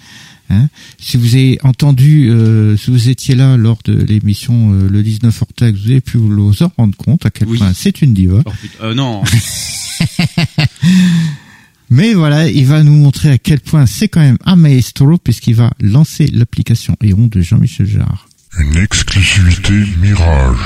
Hein 0.49 0.69
si 0.97 1.17
vous 1.17 1.35
avez 1.35 1.59
entendu, 1.63 2.29
euh, 2.29 2.77
si 2.77 2.89
vous 2.89 3.09
étiez 3.09 3.35
là 3.35 3.57
lors 3.57 3.79
de 3.83 3.93
l'émission 3.93 4.73
euh, 4.73 4.87
le 4.89 5.03
19 5.03 5.41
Ortex, 5.41 5.77
vous 5.77 5.91
avez 5.91 6.01
pu 6.01 6.17
vous 6.17 6.63
en 6.63 6.71
rendre 6.77 6.95
compte 6.95 7.25
à 7.25 7.29
quel 7.29 7.49
point 7.49 7.73
c'est 7.73 8.01
une 8.01 8.13
diva. 8.13 8.41
Oh, 8.45 8.51
euh, 8.81 8.93
non. 8.93 9.23
Mais 11.89 12.13
voilà, 12.13 12.49
il 12.49 12.65
va 12.65 12.83
nous 12.83 12.95
montrer 12.95 13.29
à 13.31 13.37
quel 13.37 13.59
point 13.59 13.85
c'est 13.85 14.07
quand 14.07 14.19
même 14.19 14.37
un 14.45 14.55
maestro 14.57 15.17
puisqu'il 15.17 15.55
va 15.55 15.71
lancer 15.79 16.27
l'application 16.27 16.95
Héron 17.01 17.27
de 17.27 17.41
Jean-Michel 17.41 17.87
Jarre. 17.87 18.27
Une 18.59 18.77
exclusivité 18.77 19.73
Mirage. 20.01 20.57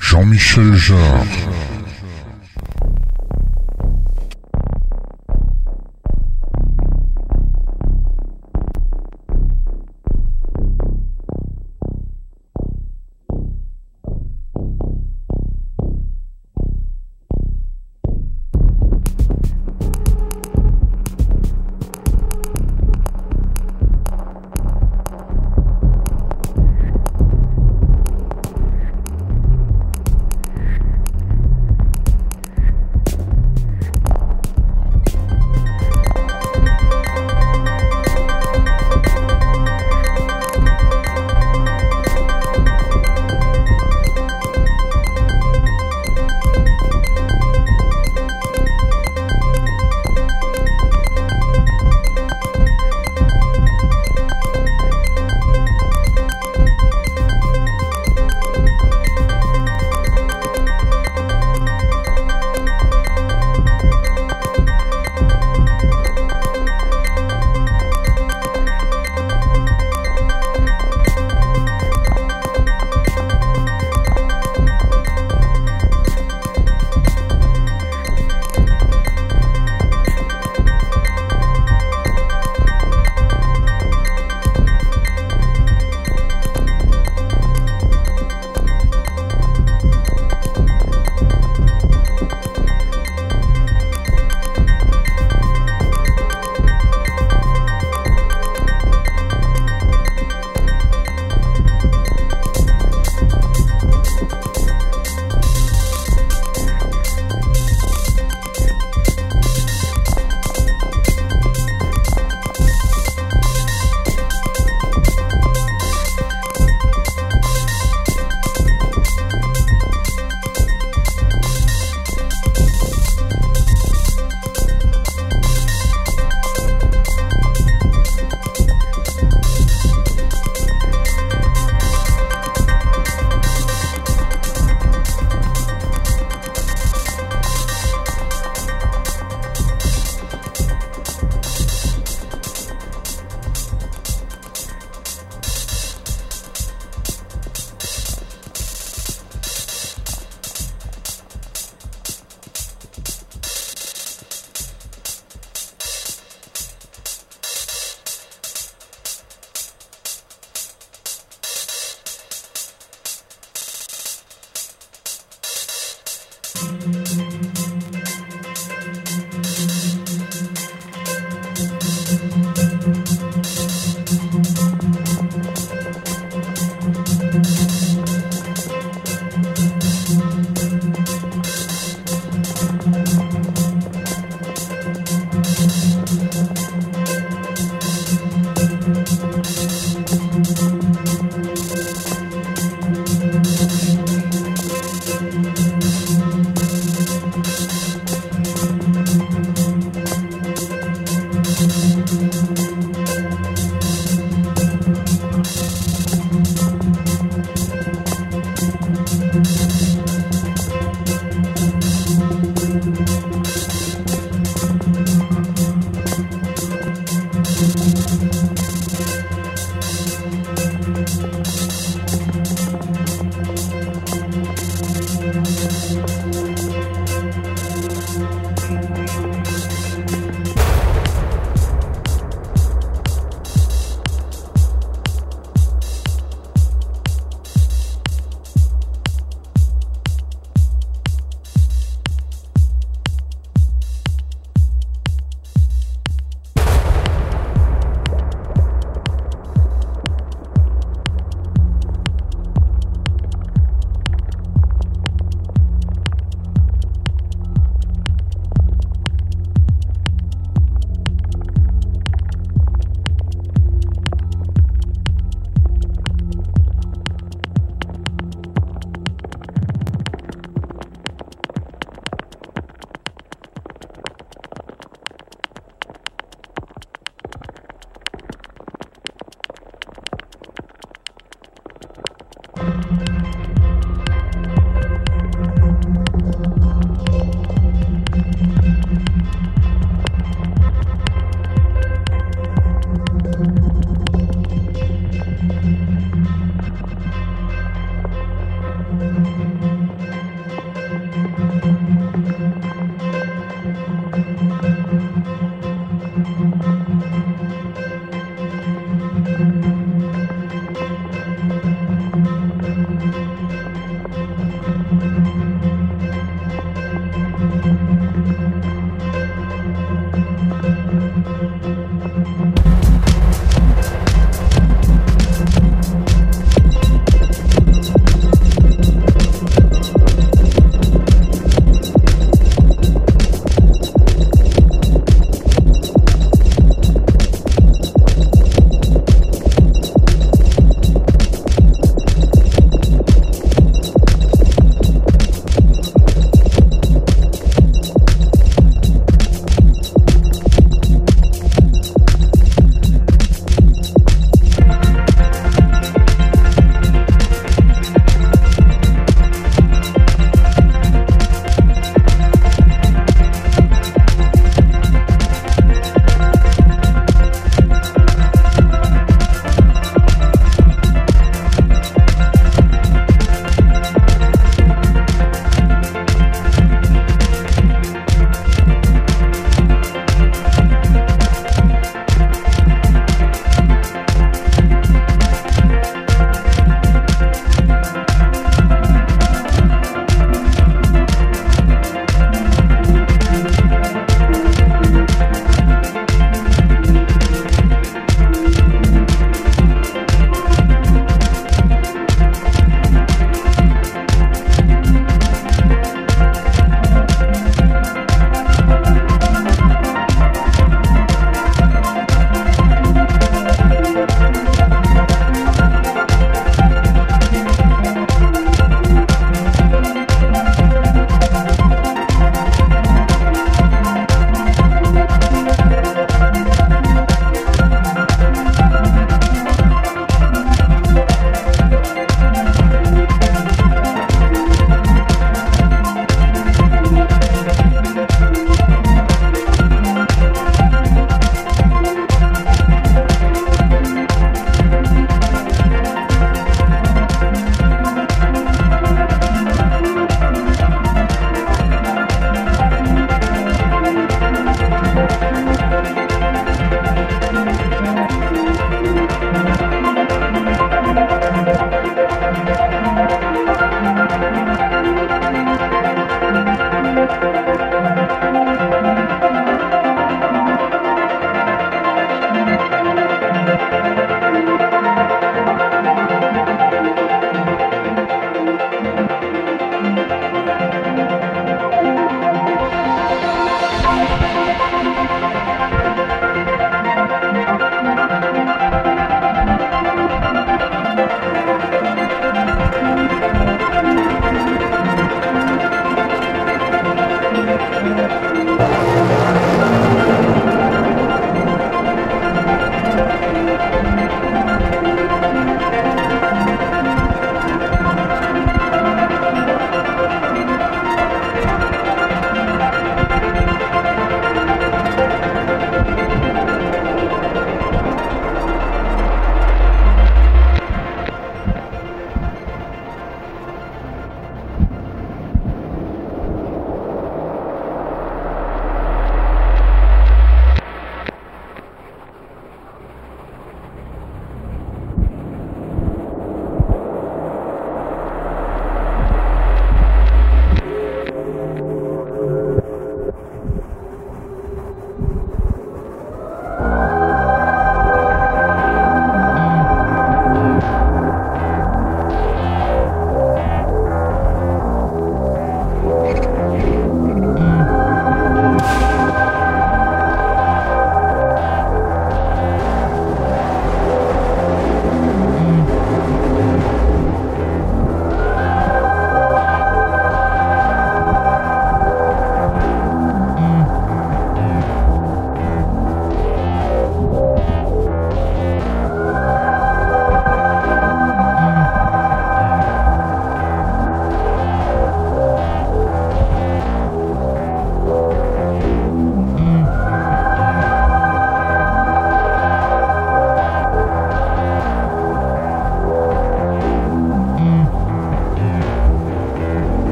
Jean-Michel 0.00 0.74
Jarre. 0.74 1.26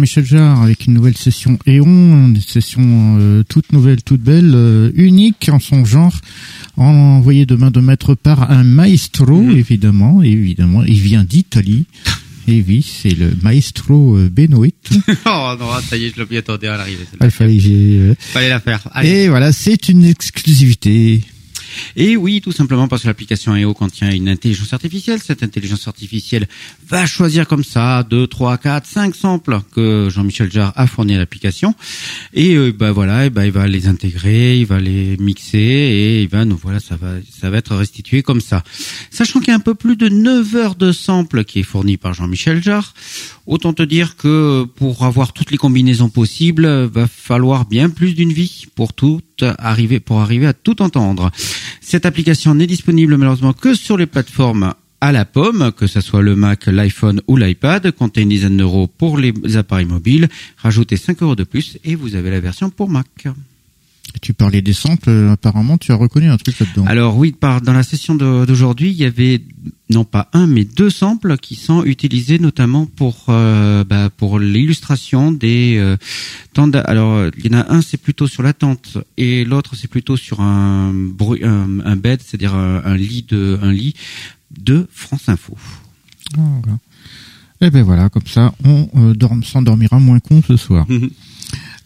Jean-Michel 0.00 0.24
Jarre 0.24 0.62
avec 0.62 0.86
une 0.86 0.94
nouvelle 0.94 1.16
session 1.18 1.58
Eon, 1.66 2.28
une 2.28 2.40
session 2.40 3.18
euh, 3.20 3.42
toute 3.46 3.70
nouvelle, 3.70 4.02
toute 4.02 4.22
belle, 4.22 4.52
euh, 4.54 4.90
unique 4.94 5.50
en 5.52 5.58
son 5.58 5.84
genre, 5.84 6.16
envoyée 6.78 7.44
de 7.44 7.54
main 7.54 7.70
de 7.70 7.80
maître 7.80 8.14
par 8.14 8.50
un 8.50 8.64
maestro, 8.64 9.42
Mhm. 9.42 9.58
évidemment, 9.58 10.22
évidemment, 10.22 10.84
il 10.84 10.98
vient 10.98 11.22
d'Italie. 11.22 11.84
Et 12.48 12.64
oui, 12.66 12.82
c'est 12.82 13.10
le 13.14 13.36
maestro 13.42 14.16
euh, 14.16 14.30
Benoît. 14.34 14.68
oh 15.26 15.52
non, 15.60 15.66
ça 15.86 15.98
y 15.98 16.06
est, 16.06 16.14
je 16.16 16.22
l'ai 16.24 16.38
attendé 16.38 16.66
à 16.66 16.78
l'arrivée. 16.78 17.04
celle-là. 17.10 17.26
Il 17.46 18.16
fallait, 18.18 18.48
la 18.48 18.60
faire. 18.60 18.88
Allez. 18.92 19.10
Et 19.10 19.28
voilà, 19.28 19.52
c'est 19.52 19.90
une 19.90 20.06
exclusivité. 20.06 21.20
Et 21.96 22.16
oui, 22.16 22.40
tout 22.40 22.52
simplement 22.52 22.88
parce 22.88 23.02
que 23.02 23.08
l'application 23.08 23.56
EO 23.56 23.74
contient 23.74 24.10
une 24.10 24.28
intelligence 24.28 24.72
artificielle. 24.72 25.20
Cette 25.22 25.42
intelligence 25.42 25.86
artificielle 25.88 26.48
va 26.88 27.06
choisir 27.06 27.46
comme 27.46 27.64
ça 27.64 28.02
2, 28.02 28.26
3, 28.26 28.58
4, 28.58 28.86
5 28.86 29.14
samples 29.14 29.60
que 29.72 30.08
Jean-Michel 30.10 30.50
Jarre 30.50 30.72
a 30.76 30.86
fourni 30.86 31.14
à 31.14 31.18
l'application. 31.18 31.74
Et 32.34 32.54
euh, 32.54 32.72
bah 32.72 32.92
voilà, 32.92 33.26
et 33.26 33.30
bah, 33.30 33.46
il 33.46 33.52
va 33.52 33.66
les 33.66 33.86
intégrer, 33.86 34.58
il 34.58 34.66
va 34.66 34.80
les 34.80 35.16
mixer 35.18 35.58
et 35.58 36.22
il 36.22 36.38
nous 36.44 36.56
voilà, 36.56 36.80
ça 36.80 36.96
va 36.96 37.14
ça 37.30 37.50
va 37.50 37.58
être 37.58 37.74
restitué 37.74 38.22
comme 38.22 38.40
ça. 38.40 38.62
Sachant 39.10 39.40
qu'il 39.40 39.48
y 39.48 39.52
a 39.52 39.56
un 39.56 39.60
peu 39.60 39.74
plus 39.74 39.96
de 39.96 40.08
9 40.08 40.54
heures 40.56 40.74
de 40.74 40.92
samples 40.92 41.44
qui 41.44 41.60
est 41.60 41.64
fourni 41.64 41.96
par 41.96 42.14
Jean-Michel 42.14 42.62
Jarre, 42.62 42.94
autant 43.46 43.72
te 43.72 43.82
dire 43.82 44.16
que 44.16 44.64
pour 44.76 45.04
avoir 45.04 45.32
toutes 45.32 45.50
les 45.50 45.58
combinaisons 45.58 46.08
possibles, 46.08 46.66
va 46.86 47.06
falloir 47.06 47.66
bien 47.66 47.90
plus 47.90 48.14
d'une 48.14 48.32
vie 48.32 48.66
pour 48.74 48.92
tout 48.92 49.20
arriver 49.42 50.00
pour 50.00 50.20
arriver 50.20 50.46
à 50.46 50.52
tout 50.52 50.82
entendre. 50.82 51.30
Cette 51.80 52.06
application 52.06 52.54
n'est 52.54 52.66
disponible 52.66 53.16
malheureusement 53.16 53.52
que 53.52 53.74
sur 53.74 53.96
les 53.96 54.06
plateformes 54.06 54.74
à 55.00 55.12
la 55.12 55.24
pomme, 55.24 55.72
que 55.72 55.86
ce 55.86 56.00
soit 56.00 56.22
le 56.22 56.36
Mac, 56.36 56.66
l'iPhone 56.66 57.22
ou 57.26 57.36
l'iPad, 57.36 57.90
comptez 57.92 58.22
une 58.22 58.28
dizaine 58.28 58.56
d'euros 58.56 58.86
pour 58.86 59.18
les 59.18 59.32
appareils 59.56 59.86
mobiles, 59.86 60.28
rajoutez 60.58 60.96
5 60.96 61.22
euros 61.22 61.36
de 61.36 61.44
plus 61.44 61.78
et 61.84 61.94
vous 61.94 62.14
avez 62.16 62.30
la 62.30 62.40
version 62.40 62.70
pour 62.70 62.90
Mac. 62.90 63.28
Tu 64.22 64.34
parlais 64.34 64.60
des 64.60 64.72
samples, 64.72 65.08
euh, 65.08 65.30
apparemment 65.32 65.78
tu 65.78 65.92
as 65.92 65.94
reconnu 65.94 66.28
un 66.28 66.36
truc 66.36 66.58
là-dedans. 66.58 66.84
Alors 66.86 67.16
oui, 67.16 67.30
par, 67.32 67.60
dans 67.62 67.72
la 67.72 67.82
session 67.84 68.14
d'aujourd'hui, 68.16 68.90
il 68.90 68.96
y 68.96 69.04
avait 69.04 69.40
non 69.88 70.04
pas 70.04 70.28
un 70.32 70.46
mais 70.46 70.64
deux 70.64 70.90
samples 70.90 71.36
qui 71.38 71.54
sont 71.54 71.84
utilisés 71.84 72.38
notamment 72.38 72.86
pour 72.86 73.26
euh, 73.28 73.84
bah, 73.84 74.10
pour 74.14 74.38
l'illustration 74.40 75.30
des 75.32 75.76
euh, 75.78 75.96
tentes. 76.54 76.74
Alors 76.74 77.28
il 77.38 77.46
y 77.46 77.54
en 77.54 77.58
a 77.60 77.72
un 77.72 77.82
c'est 77.82 77.96
plutôt 77.98 78.26
sur 78.26 78.42
la 78.42 78.52
tente 78.52 78.98
et 79.16 79.44
l'autre 79.44 79.74
c'est 79.76 79.88
plutôt 79.88 80.16
sur 80.16 80.40
un 80.40 80.92
bruit 80.92 81.44
un, 81.44 81.80
un 81.84 81.96
bed, 81.96 82.20
c'est-à-dire 82.24 82.54
un, 82.54 82.82
un 82.84 82.96
lit 82.96 83.24
de 83.28 83.58
un 83.62 83.72
lit 83.72 83.94
de 84.58 84.86
France 84.92 85.28
Info. 85.28 85.56
Ah, 86.36 86.40
voilà. 86.62 86.78
Et 87.62 87.70
ben 87.70 87.82
voilà, 87.82 88.08
comme 88.08 88.26
ça, 88.26 88.54
on 88.64 88.88
euh, 88.96 89.14
dorm- 89.14 89.44
s'endormira 89.44 89.98
moins 90.00 90.18
con 90.18 90.42
ce 90.46 90.56
soir. 90.56 90.86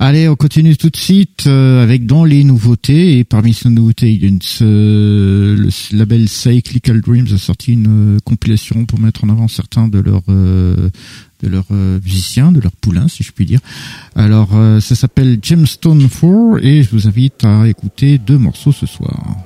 Allez, 0.06 0.28
on 0.28 0.36
continue 0.36 0.76
tout 0.76 0.90
de 0.90 0.98
suite 0.98 1.46
euh, 1.46 1.82
avec 1.82 2.04
dans 2.04 2.26
les 2.26 2.44
nouveautés. 2.44 3.16
Et 3.18 3.24
parmi 3.24 3.54
ces 3.54 3.70
nouveautés, 3.70 4.12
il 4.12 4.22
y 4.22 4.26
a 4.26 4.28
une, 4.28 4.42
ce- 4.42 5.56
le 5.56 5.96
label 5.96 6.28
Cyclical 6.28 7.00
Dreams 7.00 7.28
a 7.32 7.38
sorti 7.38 7.72
une 7.72 8.16
euh, 8.16 8.18
compilation 8.22 8.84
pour 8.84 9.00
mettre 9.00 9.24
en 9.24 9.30
avant 9.30 9.48
certains 9.48 9.88
de 9.88 9.98
leurs 10.00 10.20
euh, 10.28 10.90
de 11.42 11.48
leurs 11.48 11.64
euh, 11.70 11.98
musiciens, 12.04 12.52
de 12.52 12.60
leurs 12.60 12.72
poulains, 12.76 13.08
si 13.08 13.22
je 13.22 13.32
puis 13.32 13.46
dire. 13.46 13.60
Alors, 14.14 14.50
euh, 14.54 14.78
ça 14.78 14.94
s'appelle 14.94 15.38
Gemstone 15.42 16.06
4 16.06 16.58
et 16.62 16.82
je 16.82 16.90
vous 16.90 17.08
invite 17.08 17.42
à 17.42 17.66
écouter 17.66 18.18
deux 18.18 18.36
morceaux 18.36 18.72
ce 18.72 18.84
soir. 18.84 19.38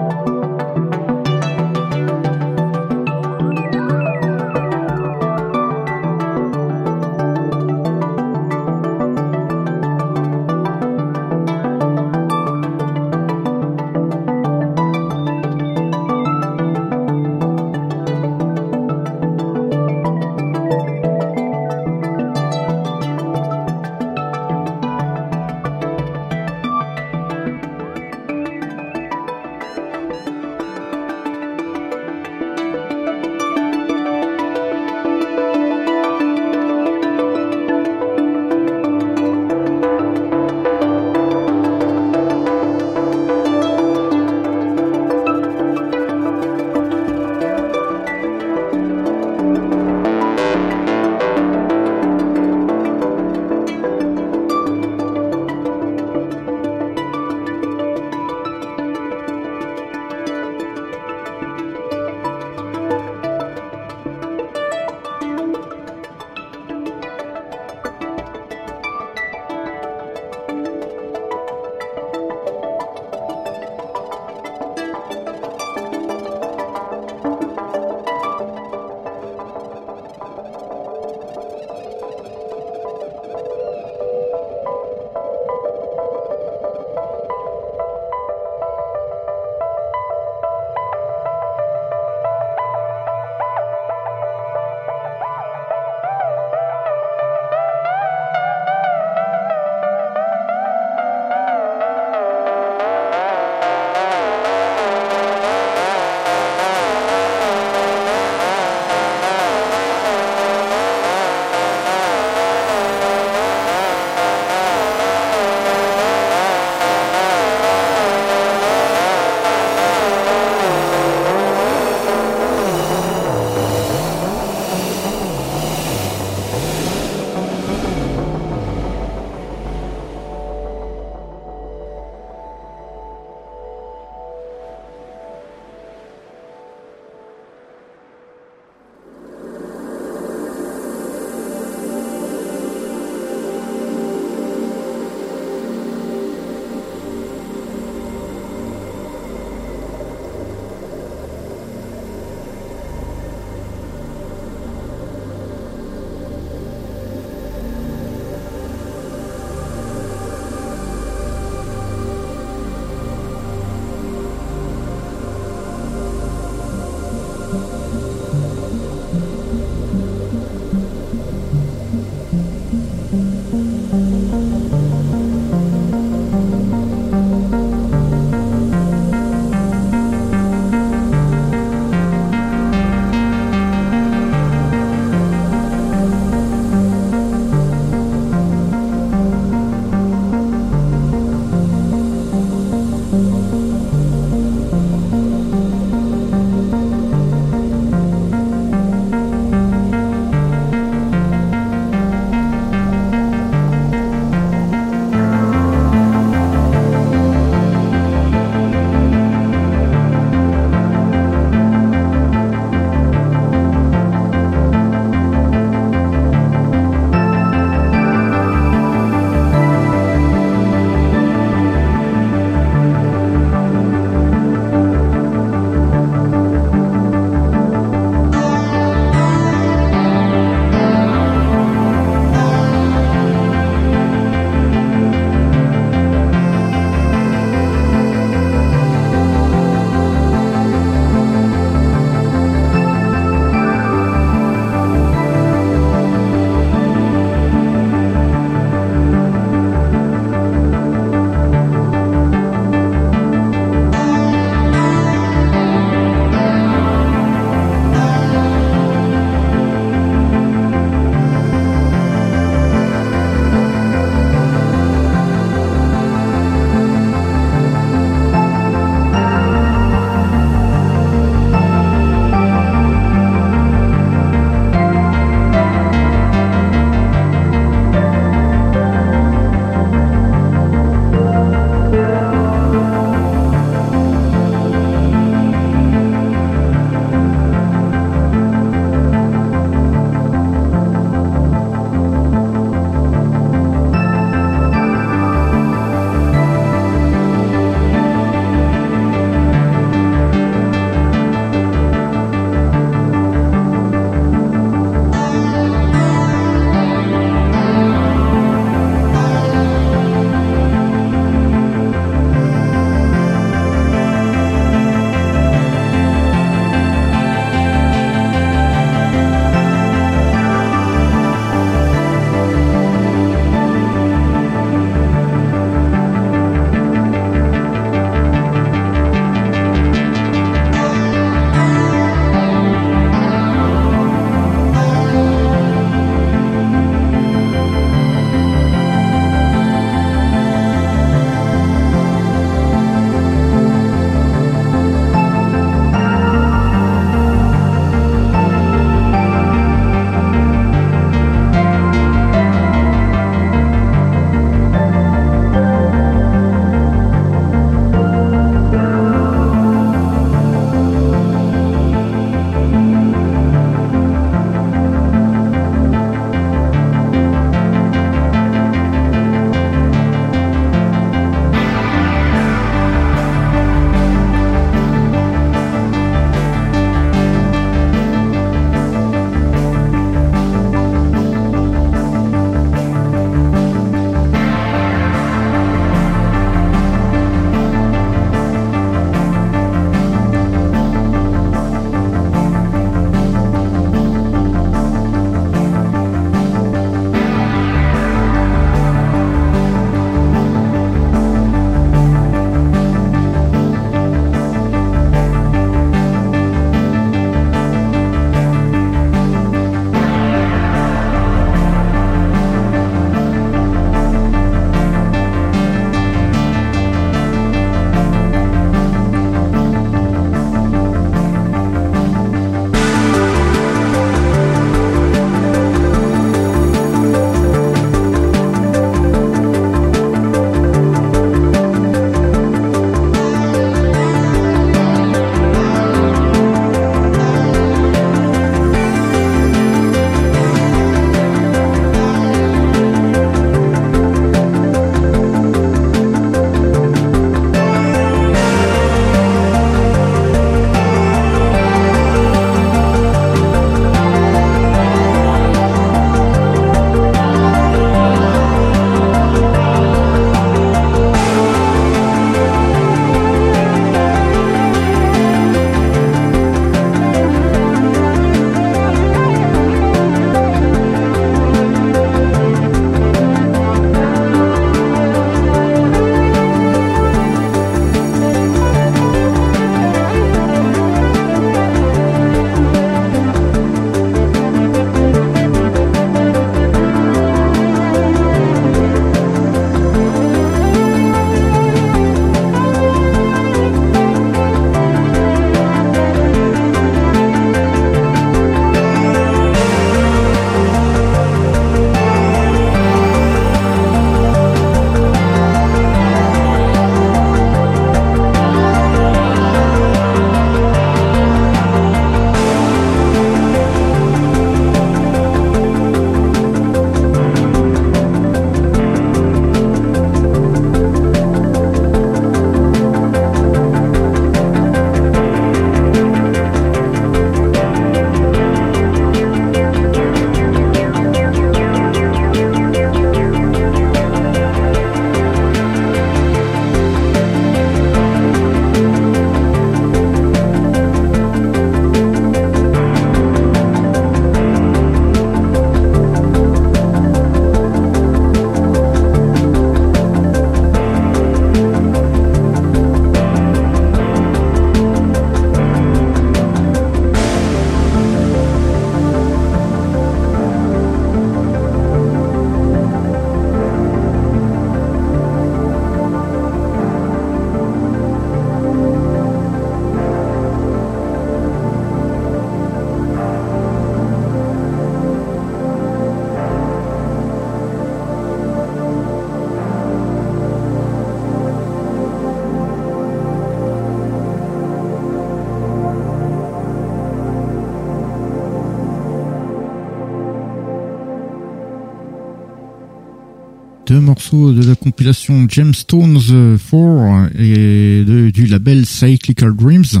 Deux 594.16 594.22
morceaux 594.22 594.52
de 594.52 594.66
la 594.66 594.74
compilation 594.74 595.46
Gemstones 595.48 596.18
4 596.18 597.38
et 597.38 598.04
du 598.32 598.46
label 598.46 598.86
Cyclical 598.86 599.54
Dreams. 599.54 600.00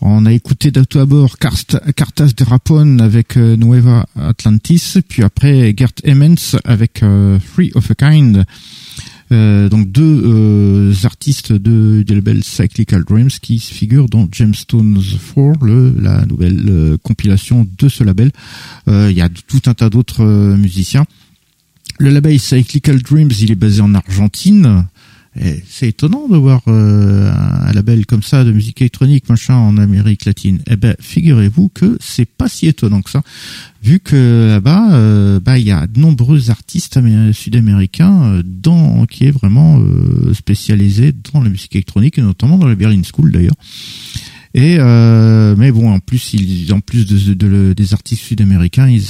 On 0.00 0.26
a 0.26 0.32
écouté 0.32 0.72
d'abord 0.72 1.38
Cartas 1.38 2.30
de 2.36 2.44
Rapone 2.44 3.00
avec 3.00 3.36
euh, 3.36 3.56
Nueva 3.56 4.06
Atlantis, 4.16 4.94
puis 5.08 5.22
après 5.22 5.72
Gert 5.76 5.92
Emmons 6.06 6.58
avec 6.64 7.02
euh, 7.02 7.38
Free 7.38 7.70
of 7.74 7.90
a 7.90 7.94
Kind. 7.94 8.44
Euh, 9.32 9.68
donc 9.68 9.90
deux 9.90 10.92
artistes 11.04 11.52
du 11.52 12.04
label 12.08 12.42
Cyclical 12.42 13.04
Dreams 13.04 13.30
qui 13.40 13.58
figurent 13.60 14.08
dans 14.08 14.28
Gemstones 14.30 14.98
4, 15.34 15.64
le, 15.64 15.94
la 16.00 16.24
nouvelle 16.26 16.98
compilation 17.02 17.66
de 17.78 17.88
ce 17.88 18.02
label. 18.02 18.32
Il 18.88 19.12
y 19.12 19.22
a 19.22 19.28
tout 19.28 19.62
un 19.66 19.74
tas 19.74 19.90
d'autres 19.90 20.24
musiciens. 20.56 21.06
Le 21.98 22.10
label 22.10 22.38
Cyclical 22.40 23.02
Dreams, 23.02 23.30
il 23.40 23.50
est 23.52 23.56
basé 23.56 23.80
en 23.80 23.94
Argentine. 23.94 24.86
C'est 25.68 25.88
étonnant 25.88 26.28
de 26.28 26.36
voir 26.36 26.62
euh, 26.68 27.32
un 27.32 27.72
label 27.72 28.06
comme 28.06 28.22
ça 28.22 28.44
de 28.44 28.52
musique 28.52 28.80
électronique 28.80 29.28
machin 29.28 29.56
en 29.56 29.76
Amérique 29.78 30.26
latine. 30.26 30.60
Eh 30.68 30.76
ben, 30.76 30.94
figurez-vous 31.00 31.70
que 31.74 31.96
c'est 32.00 32.24
pas 32.24 32.48
si 32.48 32.68
étonnant 32.68 33.02
que 33.02 33.10
ça, 33.10 33.22
vu 33.82 33.98
que 33.98 34.46
là-bas, 34.48 34.92
euh, 34.92 35.40
bah, 35.40 35.58
il 35.58 35.66
y 35.66 35.72
a 35.72 35.88
de 35.88 35.98
nombreux 35.98 36.50
artistes 36.50 37.00
sud-américains 37.32 38.22
euh, 38.26 38.42
dans 38.44 39.06
qui 39.06 39.24
est 39.24 39.32
vraiment 39.32 39.82
spécialisé 40.32 41.12
dans 41.32 41.40
la 41.40 41.50
musique 41.50 41.74
électronique 41.74 42.16
et 42.18 42.22
notamment 42.22 42.56
dans 42.56 42.68
la 42.68 42.76
Berlin 42.76 43.02
School 43.02 43.32
d'ailleurs. 43.32 43.56
Et 44.56 44.76
euh, 44.78 45.56
mais 45.58 45.72
bon, 45.72 45.90
en 45.90 45.98
plus, 45.98 46.32
ils, 46.32 46.72
en 46.72 46.78
plus 46.78 47.06
de, 47.06 47.34
de, 47.34 47.72
des 47.72 47.92
artistes 47.92 48.22
sud-américains, 48.22 48.88
ils, 48.88 49.08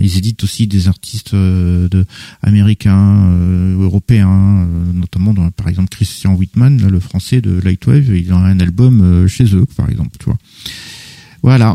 ils 0.00 0.18
éditent 0.18 0.44
aussi 0.44 0.66
des 0.66 0.86
artistes 0.86 1.32
euh, 1.32 1.88
de, 1.88 2.04
américains, 2.42 3.30
euh, 3.30 3.82
européens, 3.82 4.66
notamment 4.92 5.32
dans, 5.32 5.50
par 5.50 5.68
exemple 5.68 5.88
Christian 5.88 6.34
Whitman, 6.34 6.86
le 6.86 7.00
français 7.00 7.40
de 7.40 7.58
Lightwave, 7.64 8.14
il 8.14 8.30
a 8.32 8.36
un 8.36 8.60
album 8.60 9.26
chez 9.28 9.44
eux, 9.54 9.64
par 9.76 9.88
exemple, 9.88 10.10
tu 10.18 10.26
vois. 10.26 10.36
Voilà. 11.42 11.74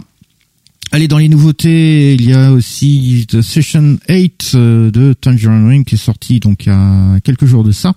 Allez, 0.91 1.07
dans 1.07 1.17
les 1.17 1.27
nouveautés, 1.27 2.13
il 2.13 2.23
y 2.23 2.33
a 2.33 2.51
aussi 2.51 3.25
The 3.27 3.41
Session 3.41 3.97
8 4.07 4.55
de 4.55 5.13
Tangerine 5.19 5.67
Ring 5.67 5.85
qui 5.85 5.95
est 5.95 5.97
sorti 5.97 6.39
donc 6.39 6.65
il 6.65 6.69
y 6.69 6.71
a 6.71 7.19
quelques 7.21 7.45
jours 7.45 7.65
de 7.65 7.71
ça. 7.71 7.93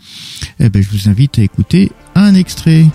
Eh 0.59 0.71
ben, 0.71 0.83
je 0.83 0.89
vous 0.89 1.09
invite 1.09 1.39
à 1.39 1.43
écouter 1.43 1.93
un 2.17 2.35
extrait. 2.35 2.87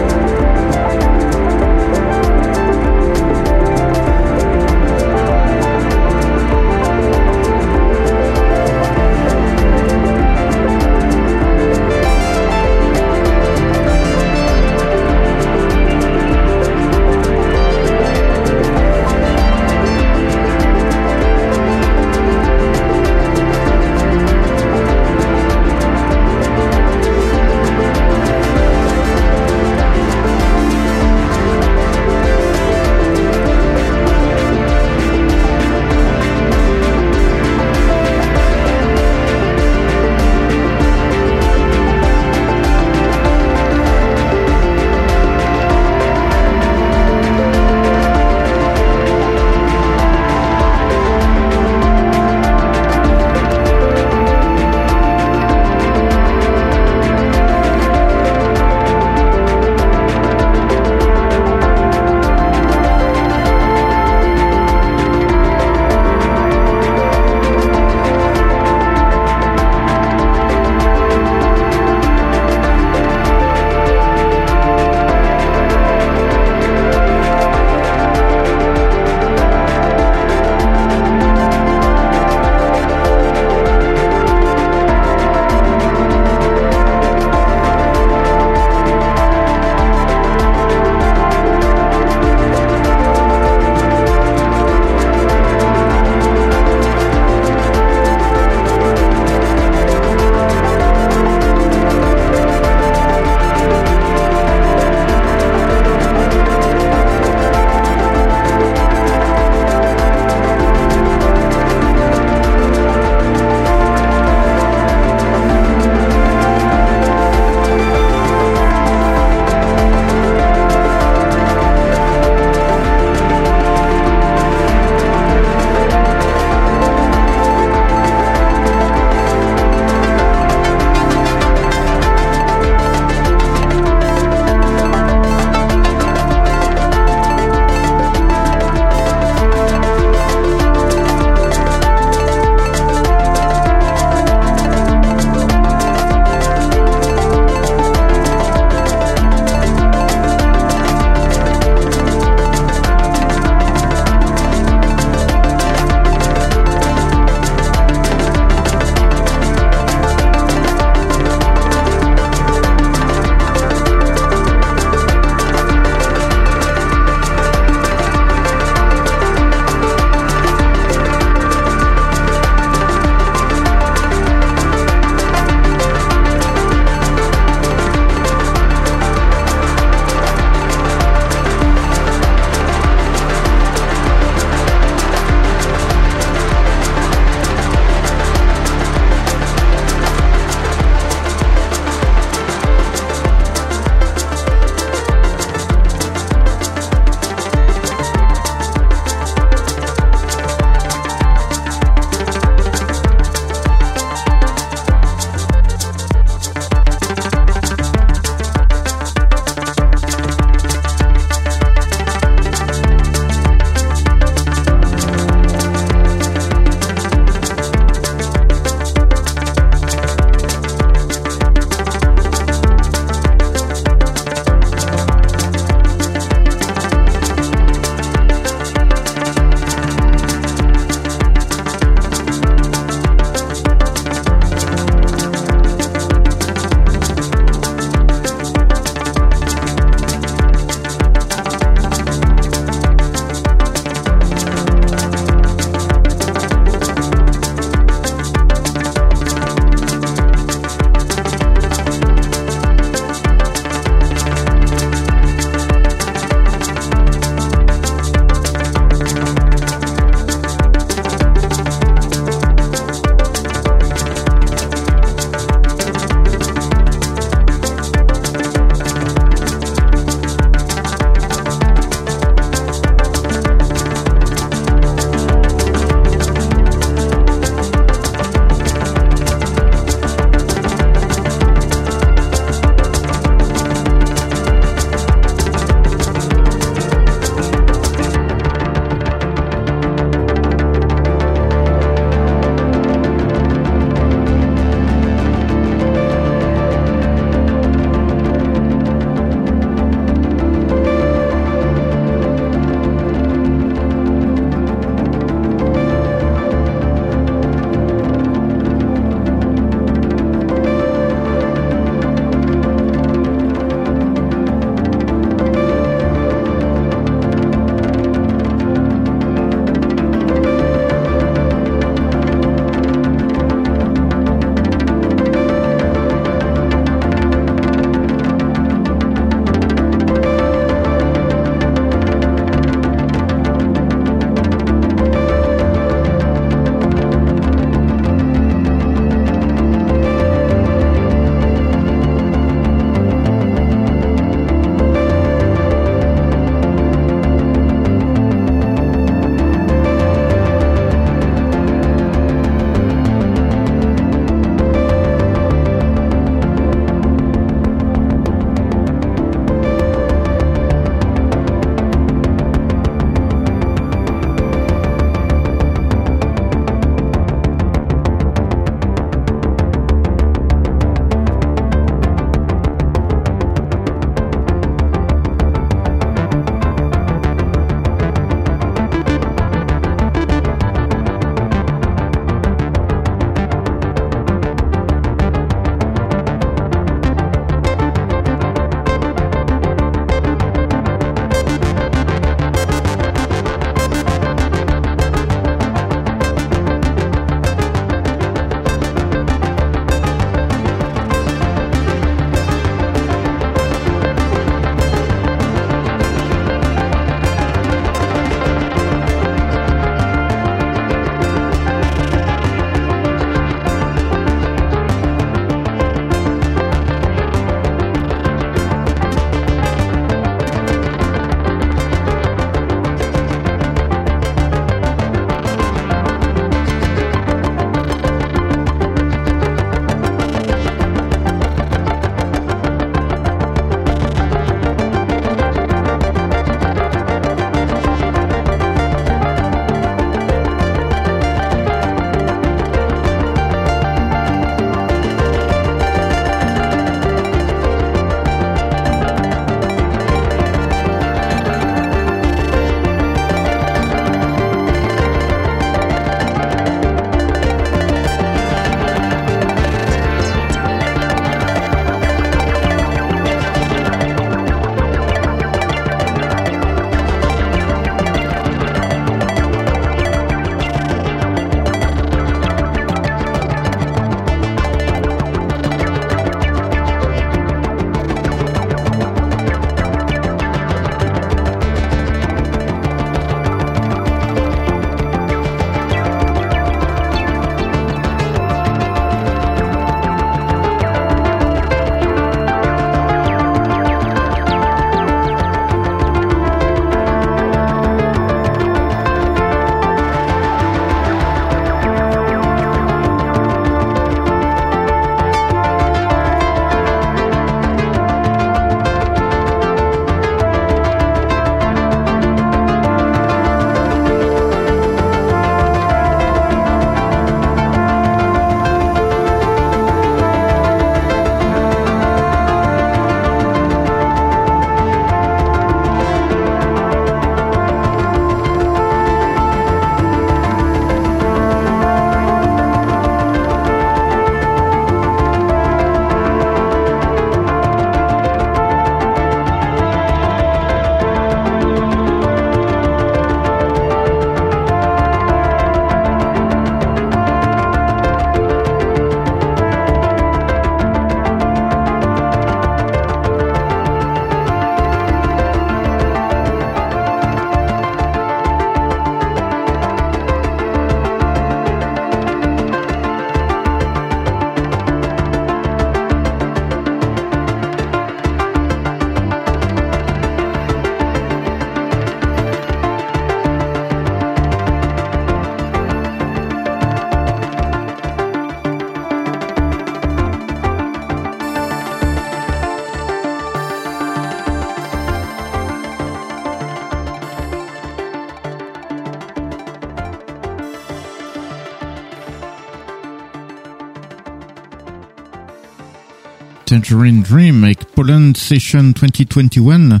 Tangerine 596.76 597.22
Dream 597.22 597.64
avec 597.64 597.86
Poland 597.94 598.32
Session 598.34 598.92
2021, 598.92 600.00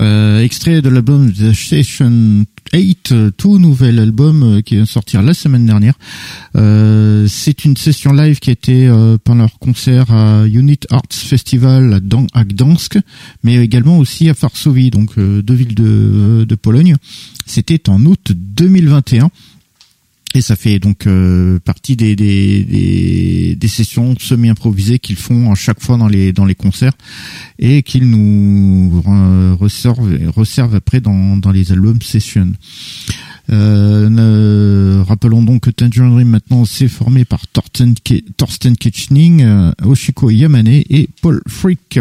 euh, 0.00 0.42
extrait 0.42 0.82
de 0.82 0.88
l'album 0.88 1.32
The 1.32 1.52
Session 1.52 2.44
8, 2.72 3.14
tout 3.36 3.60
nouvel 3.60 4.00
album 4.00 4.42
euh, 4.42 4.60
qui 4.62 4.74
vient 4.74 4.82
de 4.82 4.88
sortir 4.88 5.22
la 5.22 5.32
semaine 5.32 5.64
dernière. 5.64 5.94
Euh, 6.56 7.26
c'est 7.28 7.64
une 7.64 7.76
session 7.76 8.12
live 8.12 8.40
qui 8.40 8.50
a 8.50 8.52
été 8.52 8.88
euh, 8.88 9.16
pendant 9.22 9.44
leur 9.44 9.60
concert 9.60 10.10
à 10.10 10.44
Unit 10.46 10.80
Arts 10.90 11.02
Festival 11.12 12.00
à, 12.32 12.44
Gdansk, 12.44 12.98
mais 13.44 13.54
également 13.56 13.98
aussi 13.98 14.28
à 14.28 14.32
Varsovie, 14.32 14.90
donc 14.90 15.16
deux 15.16 15.54
villes 15.54 15.76
de, 15.76 16.44
de 16.48 16.54
Pologne. 16.56 16.96
C'était 17.46 17.88
en 17.88 18.04
août 18.06 18.32
2021. 18.34 19.30
Et 20.34 20.40
ça 20.40 20.56
fait 20.56 20.78
donc 20.78 21.06
euh, 21.06 21.58
partie 21.58 21.94
des, 21.94 22.16
des, 22.16 23.54
des, 23.54 23.68
sessions 23.68 24.14
semi-improvisées 24.18 24.98
qu'ils 24.98 25.16
font 25.16 25.52
à 25.52 25.54
chaque 25.54 25.80
fois 25.80 25.98
dans 25.98 26.08
les 26.08 26.32
dans 26.32 26.46
les 26.46 26.54
concerts 26.54 26.94
et 27.58 27.82
qu'ils 27.82 28.08
nous 28.08 29.02
resservent, 29.60 30.74
après 30.74 31.00
dans, 31.00 31.36
dans 31.36 31.50
les 31.50 31.72
albums 31.72 32.00
sessions. 32.00 32.52
Euh, 33.50 35.02
rappelons 35.06 35.42
donc 35.42 35.62
que 35.62 35.70
Tangerine 35.70 36.14
Dream 36.14 36.28
maintenant 36.28 36.64
s'est 36.64 36.88
formé 36.88 37.24
par 37.24 37.46
Thorsten, 37.48 37.94
Kitchening, 38.76 39.42
euh, 39.42 39.72
Oshiko 39.84 40.30
Yamane 40.30 40.68
et 40.68 41.08
Paul 41.20 41.42
Frick. 41.46 41.98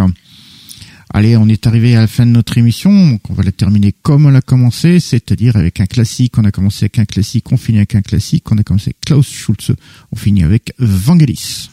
Allez, 1.13 1.35
on 1.35 1.49
est 1.49 1.67
arrivé 1.67 1.95
à 1.97 1.99
la 1.99 2.07
fin 2.07 2.25
de 2.25 2.31
notre 2.31 2.57
émission, 2.57 2.89
donc 2.91 3.29
on 3.29 3.33
va 3.33 3.43
la 3.43 3.51
terminer 3.51 3.93
comme 4.01 4.27
on 4.27 4.29
l'a 4.29 4.39
commencé, 4.39 5.01
c'est-à-dire 5.01 5.57
avec 5.57 5.81
un 5.81 5.85
classique. 5.85 6.37
On 6.37 6.45
a 6.45 6.51
commencé 6.51 6.85
avec 6.85 6.99
un 6.99 7.05
classique, 7.05 7.51
on 7.51 7.57
finit 7.57 7.79
avec 7.79 7.95
un 7.95 8.01
classique. 8.01 8.49
On 8.49 8.57
a 8.57 8.63
commencé 8.63 8.89
avec 8.89 9.01
Klaus 9.01 9.27
Schulze, 9.27 9.75
on 10.13 10.15
finit 10.15 10.43
avec 10.43 10.73
Vangelis. 10.79 11.69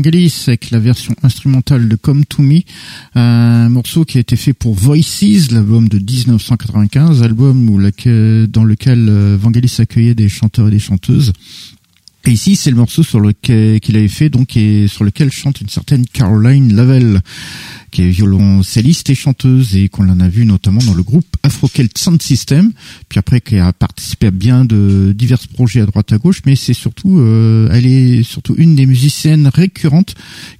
Vangelis 0.00 0.44
avec 0.46 0.70
la 0.70 0.78
version 0.78 1.14
instrumentale 1.22 1.86
de 1.86 1.94
Come 1.94 2.24
to 2.24 2.40
Me, 2.40 2.60
un 3.14 3.68
morceau 3.68 4.06
qui 4.06 4.16
a 4.16 4.22
été 4.22 4.34
fait 4.34 4.54
pour 4.54 4.74
Voices, 4.74 5.50
l'album 5.50 5.90
de 5.90 5.98
1995, 5.98 7.22
album 7.22 7.66
dans 7.66 8.64
lequel 8.64 9.06
euh, 9.10 9.36
Vangelis 9.38 9.76
accueillait 9.78 10.14
des 10.14 10.30
chanteurs 10.30 10.68
et 10.68 10.70
des 10.70 10.78
chanteuses. 10.78 11.34
Et 12.24 12.30
ici, 12.30 12.56
c'est 12.56 12.70
le 12.70 12.76
morceau 12.76 13.02
sur 13.02 13.20
lequel 13.20 13.78
qu'il 13.80 13.96
avait 13.98 14.08
fait, 14.08 14.30
donc, 14.30 14.56
et 14.56 14.88
sur 14.88 15.04
lequel 15.04 15.30
chante 15.30 15.60
une 15.60 15.68
certaine 15.68 16.06
Caroline 16.06 16.74
Lavelle, 16.74 17.20
qui 17.90 18.02
est 18.02 18.08
violoncelliste 18.08 19.10
et 19.10 19.14
chanteuse, 19.14 19.76
et 19.76 19.88
qu'on 19.88 20.08
en 20.08 20.20
a 20.20 20.28
vu 20.28 20.44
notamment 20.44 20.80
dans 20.82 20.94
le 20.94 21.02
groupe 21.02 21.26
Afro-Celt 21.42 21.96
Sound 21.96 22.22
System, 22.22 22.72
puis 23.08 23.18
après 23.18 23.40
qui 23.40 23.58
a 23.58 23.72
participé 23.72 24.28
à 24.28 24.30
bien 24.30 24.64
de 24.64 25.12
divers 25.16 25.38
projets 25.52 25.80
à 25.80 25.86
droite 25.86 26.12
à 26.12 26.18
gauche, 26.18 26.40
mais 26.46 26.56
c'est 26.56 26.74
surtout, 26.74 27.18
euh, 27.18 27.68
elle 27.72 27.86
est 27.86 28.22
surtout 28.22 28.54
une 28.56 28.74
des 28.76 28.86
musiciennes 28.86 29.48
récurrentes 29.48 30.14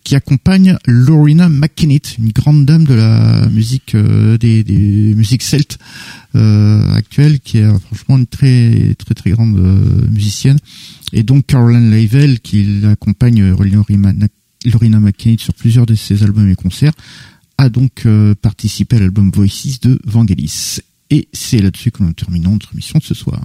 qui 0.05 0.15
accompagne 0.15 0.77
Lorena 0.87 1.49
McKinney, 1.49 2.03
une 2.19 2.33
grande 2.33 2.67
dame 2.67 2.85
de 2.85 2.95
la 2.95 3.49
musique 3.49 3.95
euh, 3.95 4.39
des, 4.39 4.65
des 4.65 5.15
musiques 5.15 5.43
celtes 5.43 5.79
euh, 6.35 6.95
actuelles, 6.95 7.41
qui 7.41 7.59
est 7.59 7.79
franchement 7.87 8.19
une 8.19 8.27
très 8.27 8.95
très 8.99 9.15
très 9.15 9.31
grande 9.31 9.59
musicienne. 10.11 10.59
Et 11.13 11.23
donc 11.23 11.47
Caroline 11.47 11.91
Lavelle, 11.91 12.41
qui 12.41 12.85
accompagne 12.85 13.43
euh, 13.43 13.57
Lorina 14.65 15.01
McKinney 15.01 15.39
sur 15.39 15.55
plusieurs 15.55 15.87
de 15.87 15.95
ses 15.95 16.23
albums 16.23 16.51
et 16.51 16.55
concerts, 16.55 16.93
a 17.59 17.69
donc 17.69 18.07
euh, 18.07 18.35
participé 18.35 18.97
à 18.97 19.01
l'album 19.01 19.31
Voices 19.31 19.81
de 19.81 19.99
Vangelis. 20.05 20.81
Et 21.11 21.29
c'est 21.33 21.61
là-dessus 21.61 21.91
que 21.91 22.03
nous 22.03 22.13
terminons 22.13 22.53
notre 22.53 22.73
émission 22.73 22.99
de 22.99 23.05
ce 23.05 23.15
soir. 23.15 23.41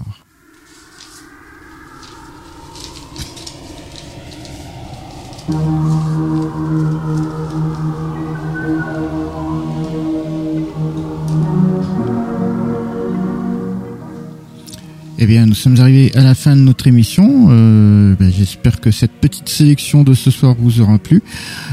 Eh 15.17 15.27
bien, 15.27 15.45
nous 15.45 15.53
sommes 15.53 15.79
arrivés 15.79 16.11
à 16.15 16.23
la 16.23 16.35
fin 16.35 16.57
de 16.57 16.61
notre 16.61 16.87
émission. 16.87 17.47
Euh, 17.49 18.15
ben, 18.19 18.29
J'espère 18.35 18.81
que 18.81 18.91
cette 18.91 19.13
petite 19.13 19.47
sélection 19.47 20.03
de 20.03 20.13
ce 20.13 20.29
soir 20.29 20.57
vous 20.59 20.81
aura 20.81 20.99
plu. 20.99 21.23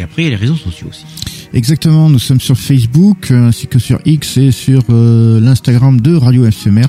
Et 0.00 0.02
après, 0.02 0.22
il 0.22 0.24
y 0.24 0.28
a 0.28 0.30
les 0.30 0.36
réseaux 0.36 0.56
sociaux 0.56 0.88
aussi. 0.88 1.04
Exactement, 1.52 2.08
nous 2.08 2.18
sommes 2.18 2.40
sur 2.40 2.56
Facebook 2.56 3.30
euh, 3.30 3.48
ainsi 3.48 3.66
que 3.66 3.78
sur 3.78 3.98
X 4.06 4.38
et 4.38 4.50
sur 4.50 4.82
euh, 4.88 5.38
l'Instagram 5.40 6.00
de 6.00 6.14
Radio 6.16 6.50
FMR. 6.50 6.86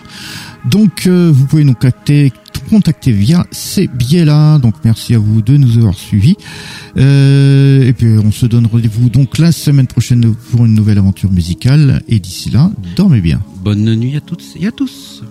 Donc 0.70 1.08
euh, 1.08 1.30
vous 1.30 1.46
pouvez 1.46 1.66
nous 1.66 1.74
contacter, 1.74 2.32
contacter 2.70 3.12
via 3.12 3.46
ces 3.52 3.88
biais-là. 3.88 4.60
Donc 4.60 4.76
merci 4.86 5.14
à 5.14 5.20
vous 5.20 5.42
de 5.42 5.58
nous 5.58 5.78
avoir 5.78 5.96
suivis. 5.96 6.38
et 6.96 7.94
puis 7.98 8.18
on 8.24 8.32
se 8.32 8.46
donne 8.46 8.66
rendez-vous 8.68 9.10
donc 9.10 9.40
la 9.40 9.52
semaine 9.52 9.88
prochaine 9.88 10.34
pour 10.52 10.66
une 10.66 10.74
nouvelle 10.74 11.00
aventure 11.00 11.34
musicale. 11.34 12.02
Et 12.08 12.20
d'ici 12.20 12.50
là, 12.50 12.72
dormez 12.96 13.20
bien. 13.20 13.42
Bonne 13.62 13.94
nuit 13.96 14.16
à 14.16 14.22
toutes 14.22 14.46
et 14.58 14.68
à 14.68 14.72
tous. 14.72 15.22